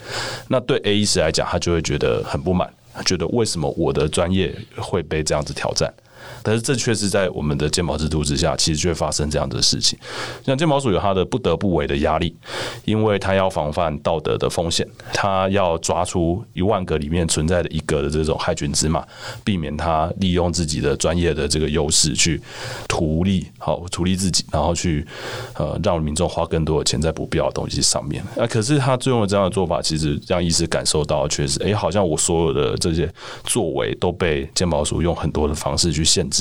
[0.48, 5.92] 那对 A 医师来讲，他就会觉得很不满，他觉得为什么我的专业会被这样子挑战？
[6.44, 9.98] 但是这确实在我们的鉴保制度之下，其实就会发生这样的事情。
[10.44, 12.36] 像鉴保署有他的不得不为的压力，
[12.84, 19.02] 因为他要防范道德的风险，他要抓出一万个里面存在的一个的这种害群之马，
[19.42, 22.38] 避免他利用自己的专业的这个优势去
[22.86, 25.06] 图利，好图利自己，然后去
[25.54, 28.22] 呃让民众花更多的钱在不必要的东西上面。
[28.36, 33.10] 那可是他最后这样的做法，其实让医师感受到，确实，哎，好像我所有的这些
[33.44, 36.33] 作为都被鉴保署用很多的方式去限制。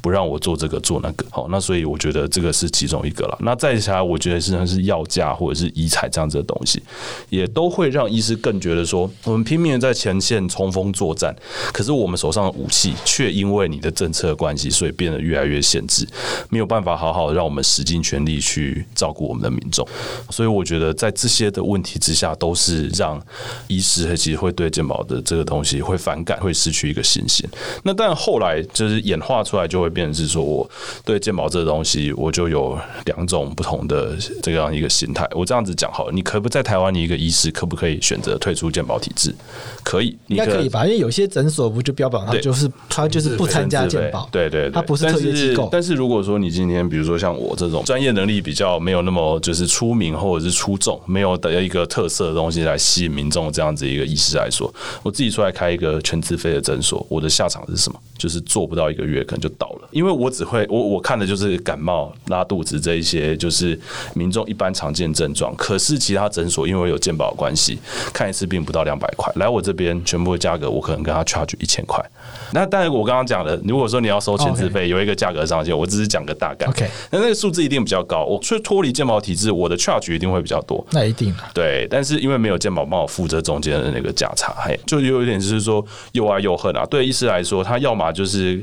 [0.00, 3.36] 不让我做这个做那个，好，那所以我觉得这个是其中一个了。
[3.40, 6.80] 那再下来，我觉得实际上是药价或者是医材这样子的东西，
[7.28, 11.34] 也都会让医师更觉得说，我们拼命在前线冲锋作战，
[11.72, 16.06] 可是我们手上的武器却因为你的政策关系，所以变得越来越限制，
[16.48, 19.86] 没有办法好好让我们使尽全力去照顾我们的民众。
[20.30, 23.20] 所以我觉得在这些的问题之下，都是让
[23.66, 27.44] 医师其实会对健保的这个东西会反感，会失去一个信心。
[27.82, 29.31] 那但后来就是演化。
[29.32, 30.68] 画出来就会变成是说，我
[31.04, 35.26] 对健保这个东西，我就有两种不同的这样一个心态。
[35.34, 39.34] 我这样子讲好了，你可不在台湾，你一个医师可不可以选择退出健保体制？
[39.82, 40.84] 可以，应该可以吧？
[40.84, 45.68] 因为有些诊所不就标榜他就是他就是不参加健保，对对，他不是特别机构。
[45.72, 54.72] 但是如果说你今天比如说像我这种专业能力比较没有那么就是出名或者是出众，没有的一个特色的东西来吸引民众这样子一个医师来说，
[55.02, 57.98] 我自己出来开一个全自费的诊所，我的下场是什么？
[58.18, 59.21] 就是做不到一个月。
[59.24, 63.78] 可能就倒了，因为我只会我我看的就是感冒、拉肚子这一些，就是
[64.14, 65.54] 民众一般常见症状。
[65.56, 67.78] 可是其他诊所因为有健保的关系，
[68.12, 72.04] 看一次病不到两百块，来我这边全部的价格，我可能跟他 charge 一千块。
[72.52, 76.66] 那但是我刚刚讲的，如果说你要收签字费，有一个价格上限，我只是讲个大概。
[76.66, 78.24] OK，那那个数字一定比较高。
[78.24, 80.84] 我却脱离健保体制，我的 charge 一定会比较多。
[80.90, 86.84] 那一定对，但是因为没有健保帮我负责中间的那个价差，嘿，就有一点就是说又爱又恨啊。
[86.86, 88.62] 对医师来说，他要么就是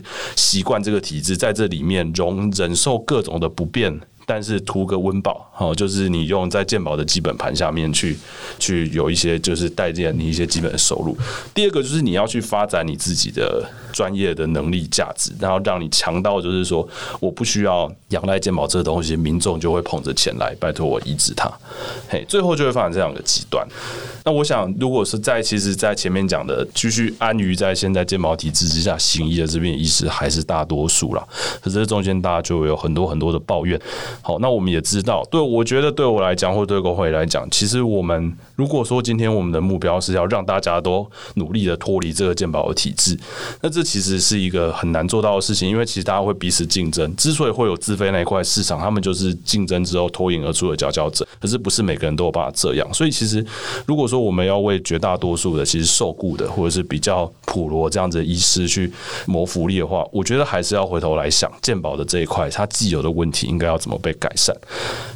[0.50, 4.00] 习惯这个体制，在这里面容忍受各种的不便。
[4.30, 8.16] 但是图个温饱，哦，就是你用在健保的基本盘下面去，
[8.60, 11.18] 去有一些就是带进你一些基本的收入。
[11.52, 16.88] 第二个就是你要去发展你自己的专业的能力价值，然后让你强到就是说，
[17.20, 21.52] 我不需要仰赖健保这个东西，民众就会捧着钱来拜托我医治他。
[22.08, 23.68] 嘿，最后就会发展这两个极端。
[24.24, 31.28] 那我想，如果是在其实，在前面讲的继续安于在现在健保体制之下行医的这边医师还是大多数啦。
[31.62, 33.80] 可是中间大家就有很多很多的抱怨。
[34.22, 43.18] 好，那我们也知道，对我觉得对我来讲，或对国会来讲，其实我们如果说今天我们的目标是要让大家都努力的脱离这个健保的体制，
[43.62, 47.16] 那这其实是一个很难做到的事情，因为其实大家会彼此竞争。
[47.16, 51.28] 之所以会有自费那一块市场，他们就是竞争之后脱颖而出的佼佼者。
[51.40, 53.46] 可是不是每个人都有办法这样，所以其实
[53.86, 58.92] 如果说我们要为绝大多数的其实受雇的或者是比较普罗这样子的医师去
[59.26, 64.56] 谋福利的话，我觉得还是要回头来想健保的这一块，它既有的问题应该要怎么被改善。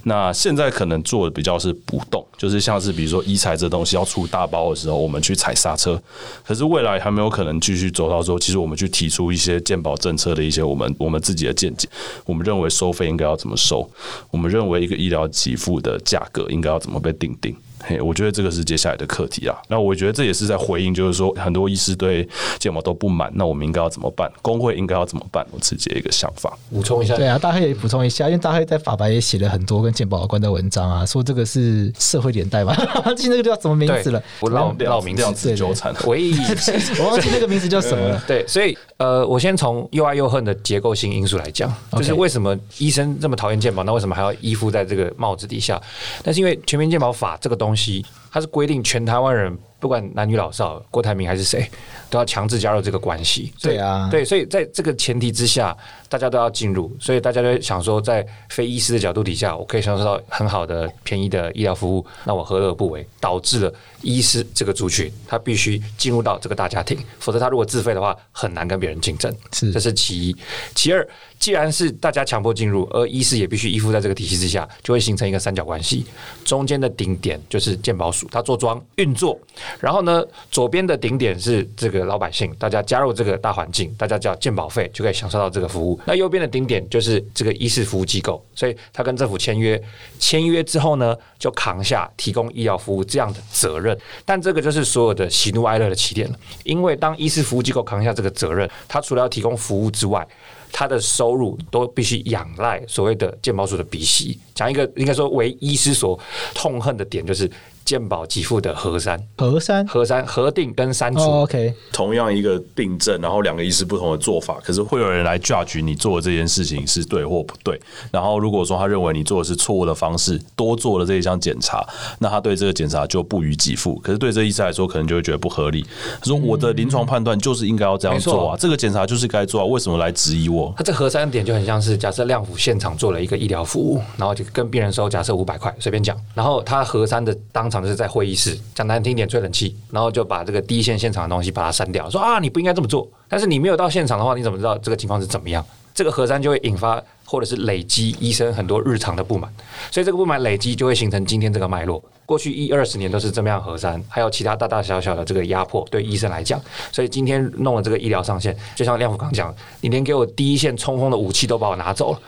[0.03, 6.01] 那现在可能做的比较是不动，就是像是比如说医材这东西要出大包的时候，我们去踩刹车。
[6.45, 11.87] 可是未来还没有可能继续走到说，其实我们去提出一些鉴保政策的一些我们我们自己的见解，
[12.25, 13.89] 我们认为收费应该要怎么收，
[14.31, 17.55] 我们认为一个医疗给付的价格应该要怎么被定定。
[17.85, 19.55] 嘿，我觉得这个是接下来的课题啊。
[19.67, 22.27] 那我觉得这也是在回应，就是说很多医师对
[22.57, 24.31] 健保都不满，那我们应该要怎么办？
[24.41, 25.45] 工会应该要怎么办？
[25.51, 26.57] 我自己的一个想法。
[26.71, 32.73] 补充一下，对啊，大黑也补充一下，因为大黑在法白也写了很多跟健保有关的文章啊，说这个是社会连带吧？
[33.05, 34.23] 忘记那个叫什么名字了？
[34.39, 35.93] 我老老名字这样子纠缠。
[36.07, 36.33] 唯一
[36.99, 38.21] 我忘记那个名字叫什么了。
[38.25, 43.83] 对，所以呃，我先从又爱又恨的结构性因素来讲，就是为什么医生这么讨厌健保？
[43.83, 45.81] 那为什么还要依附在这个帽子底下？
[46.23, 47.72] 但是因为全民健保法这个东西。
[47.73, 51.69] 东西它是规定全台湾人，不管男女老少，郭台铭还是谁，
[52.09, 53.51] 都要强制加入这个关系。
[53.61, 55.75] 对啊，对，所以在这个前提之下，
[56.07, 63.05] 大家都要进入，所以大家就想说，在非医师的角度底下，我可以享受到很好的、便宜的医疗服务，那我何乐而不为？
[63.19, 69.35] 导致了医师这个族群，他必须进入到这个大家庭，否则他如果自费的话，很难跟别人竞争。
[69.51, 70.35] 是，这是其一。
[70.73, 71.05] 其二。
[71.39, 76.05] 既然是大家强迫进入，而医师也必须依附在这个体系之下，就会形成一个三角关系。
[76.45, 79.37] 中间的顶点就是健保署，他做庄运作；
[79.79, 85.99] 然后呢，左边的顶点是这个老百姓，大家加入这个大环境，大家交健保费就可以享受到这个服务。
[86.05, 89.81] 那右边的顶点就是这个医事服务机构，所以他跟政府签约，
[90.19, 93.97] 签约之后呢，就扛下提供医疗服务这样的责任。
[94.25, 100.25] 但这个就是所有的喜怒哀乐的起点了，因为当医事服务机构扛下这个责任，他除了要提供服务之外，
[100.71, 104.39] 他的收入都必须仰赖所谓的健保署的鼻息。
[104.55, 106.19] 讲一个应该说为医师所
[106.55, 107.49] 痛恨的点，就是。
[107.85, 111.19] 健保给付的核删，核删，核删，核定跟删除。
[111.19, 117.79] Oh, OK，同样一个病症，然后两个医师不同的做法，可是会有人来 judge 你做的这件事情是对或不对。
[118.11, 121.85] 然后如果说他认为你做的是错误的方式，多做了这一项检查，
[122.19, 123.95] 那他对这个检查就不予给付。
[123.99, 125.85] 可是对这医师来说，可能就会觉得不合理。
[126.19, 130.73] 他说我的临床判断就是应该要这样做啊，这个检查就是该做啊，为什么来质疑我？
[130.77, 138.57] 他这核删点就很像是假设亮府现场做了一个医疗服务，然后就跟病人收假设五百块，随便讲，然后他核删的当场就是在会议室。
[138.73, 143.09] 讲难听点，吹冷气，然后就把这个第一线现场的东西把它删掉，说啊，你不应该这么做。
[143.27, 145.65] 但是你没有到现场的话，你怎么知道这个情况是怎么样？
[145.93, 149.51] 这个核删就会引发或者是累积医生很多日常的不满，
[149.91, 152.03] 所以这个不满累积就会形成今天这个脉络。
[152.25, 156.59] 过去一二十年都是这么样核删，还有其他大大小小的这个压迫对医生来讲，
[156.91, 162.19] 所以今天弄了这个医疗上限，就像亮辅刚讲，你连给我第一线冲锋的武器都把我拿走了，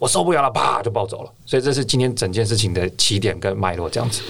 [0.00, 1.30] 我受不了了，啪就暴走了。
[1.46, 4.22] 所以这是今天整件事情的起点跟脉络这样子。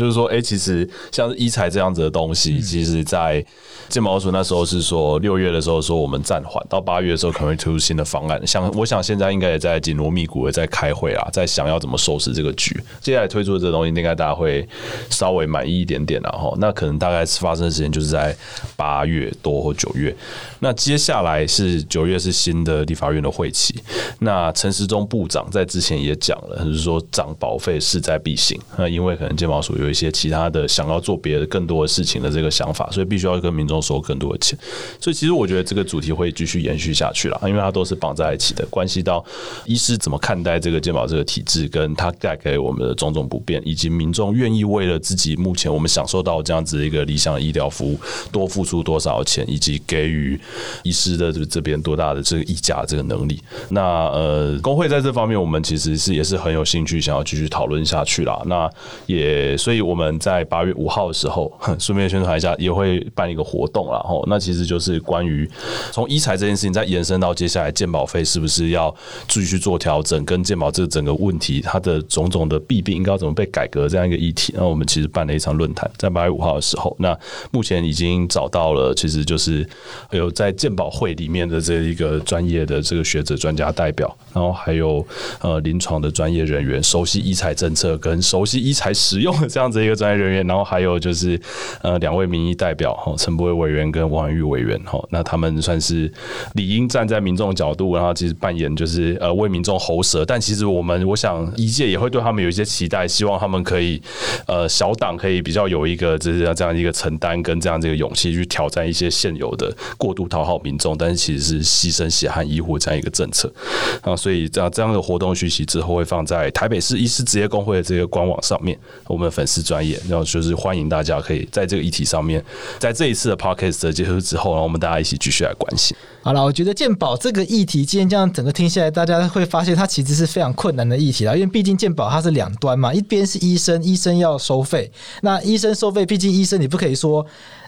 [0.00, 3.44] 就是说，哎、欸，其实像是医材这样子的东西，其实，在
[3.90, 8.40] 健保署那时候是说六月的时候说我们暂缓，到八月的时候可能会推出新的方案。
[8.46, 12.74] 像我想现在应该也在紧锣密鼓的在开会啊，在想要怎么收拾这个局。
[12.98, 14.66] 接下来推出的这个东西，应该大家会
[15.10, 18.34] 稍微满意一点点，然后那可能大概发生的时间就是在
[18.76, 20.16] 八月多或九月。
[20.60, 23.74] 那接下来是九月是新的立法院的会期。
[24.20, 28.58] 那陈时中部长在之前也讲了，就是说涨保费势在必行。
[28.78, 29.89] 那因为可能健保署有。
[29.90, 34.58] 一些其他的想要做别的更多的事情的这个想法，所以必须要跟民众收更多的钱。
[35.00, 39.24] 所以其实我觉得这个主题会继续延续下去了，因为它都是绑在一起的，关系到
[39.66, 47.98] 医师怎么看待这个健保这个体制，跟它带给我们的种种不便，以及民众愿意为了自己目前我们享受到这样子一个理想的医疗服务
[48.30, 50.40] 多付出多少钱，以及给予
[50.84, 53.42] 医师的这这边多大的这个议价这个能力。
[53.70, 53.80] 那
[54.10, 58.40] 呃，工会在这方面我们其实是也是很有兴趣想要继续讨论下去啦。
[58.46, 58.70] 那
[59.06, 59.69] 也所以。
[59.70, 61.48] 所以我们在八月五号的时候，
[61.78, 65.48] 顺便宣传一下，也会办一个活动，然后那其实就是关于
[65.92, 68.92] 从医材这件事情再延伸到接下来鉴保费是不是要
[69.28, 74.52] 继续做调整，跟鉴保这整个问题它的种种的弊病应该要怎么被改革这样一个议题。
[74.56, 77.16] 那我们其实办了一场论坛，在八月五号的时候，那
[77.52, 79.64] 目前已经找到了，其实就是
[80.10, 85.06] 有在鉴保会里面的这一个专业的这个学者专家代表，然后还有
[85.40, 89.59] 呃临床的专业人员，熟悉医材政策跟熟悉医材使用的这样。
[89.60, 91.38] 这样子一个专业人员，然后还有就是
[91.82, 96.10] 呃两位民意代表哈，陈柏伟委员跟王玉委员哈，那他们算是
[96.54, 104.00] 理应站在民众角度，然后其实扮演就是呃为民众喉舌，但其实我们我想一届也会对他们有一些期待，希望他们可以
[104.46, 113.52] 呃小党可以比较有一个就是这样一个承担跟这样这个勇气去挑战一些现有的过度讨好民众，但是其实是牺牲血汗医护这样一个政策。
[114.00, 122.42] 啊，所以这样这样的活动讯息之后会放在台北市医师职业工会的这个官网上面，我们粉是专业，然后就是欢迎大家可以在这个议题上面，
[122.78, 125.96] 在这一次的 podcast 的结束之后，然后我们大家一起继续来关心。
[126.22, 134.92] 好了，我觉得鉴宝这个议题，今天这样整个听下来，大家会发现它其实是非常困难的议题啦，因为毕竟鉴宝它是两端嘛，一边是医生，医生要收费，
[135.22, 137.26] 那医生收费，毕竟医生你不可以说。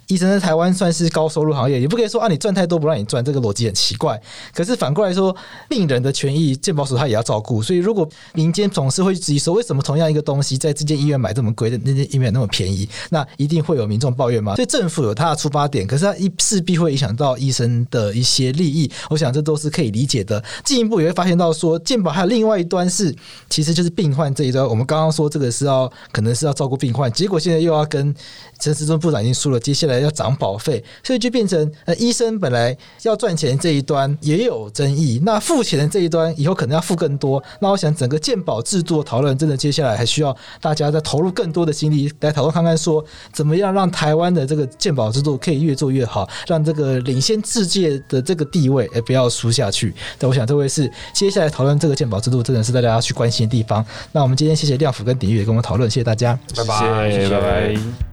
[0.09, 4.21] 医生在台湾算是高收入行业，也不可以说啊，你赚太多不让你赚，这个逻辑很奇怪。
[4.55, 5.35] 可是反过来说，
[5.69, 7.63] 病人的权益，健保署他也要照顾。
[7.63, 14.55] 所以如果民间总是会质疑说，为什么同样一个东西在这间医院买这么贵的，那间医院那么便宜，那一定会有民众抱怨吗？
[14.57, 18.91] 所以政府有它的出发点，可是它一势必会影响到医生的一些利益。
[19.09, 20.43] 我想这都是可以理解的。
[20.65, 23.15] 进一步也会发现到说，健保还有另外一端是，
[23.49, 24.67] 其实就是病患这一端。
[24.69, 28.15] 我们刚刚说这个是要可能是要照顾病患，结果现在又要跟
[28.59, 29.92] 陈时中部长已经说了，接下来。
[30.01, 37.43] 要涨保费，所以就变成呃，医生本来要赚钱这一端也有争议，那付钱的这一端以后可能要付更多。
[37.61, 49.95] 那我想整个健保制度讨论，真的接下来还需要大家再投入更多的精力来讨论看看，说怎么样让台湾的这个健保制度可以越做越好，让这个领先世界的这个地位也不要输下去。
[50.19, 53.85] 但我想这位是接下来讨论这个健保制度，真的是大家要去关心的地方。
[54.13, 58.12] 那我们今天谢谢亮辅跟鼎棫跟我们讨论，谢谢大家，拜拜，谢谢拜拜。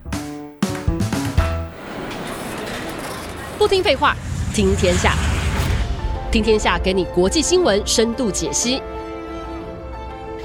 [3.70, 4.16] 听废话，
[4.52, 5.14] 听天下。
[6.32, 8.82] 听天下给你国际新闻深度解析，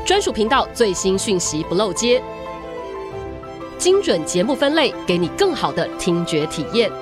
[0.04, 2.22] 专属频道最新讯息不漏接，
[3.78, 6.92] 精准节目分类，给你更好的听觉体验。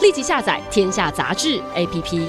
[0.00, 2.28] 立即下载《天下杂志》APP。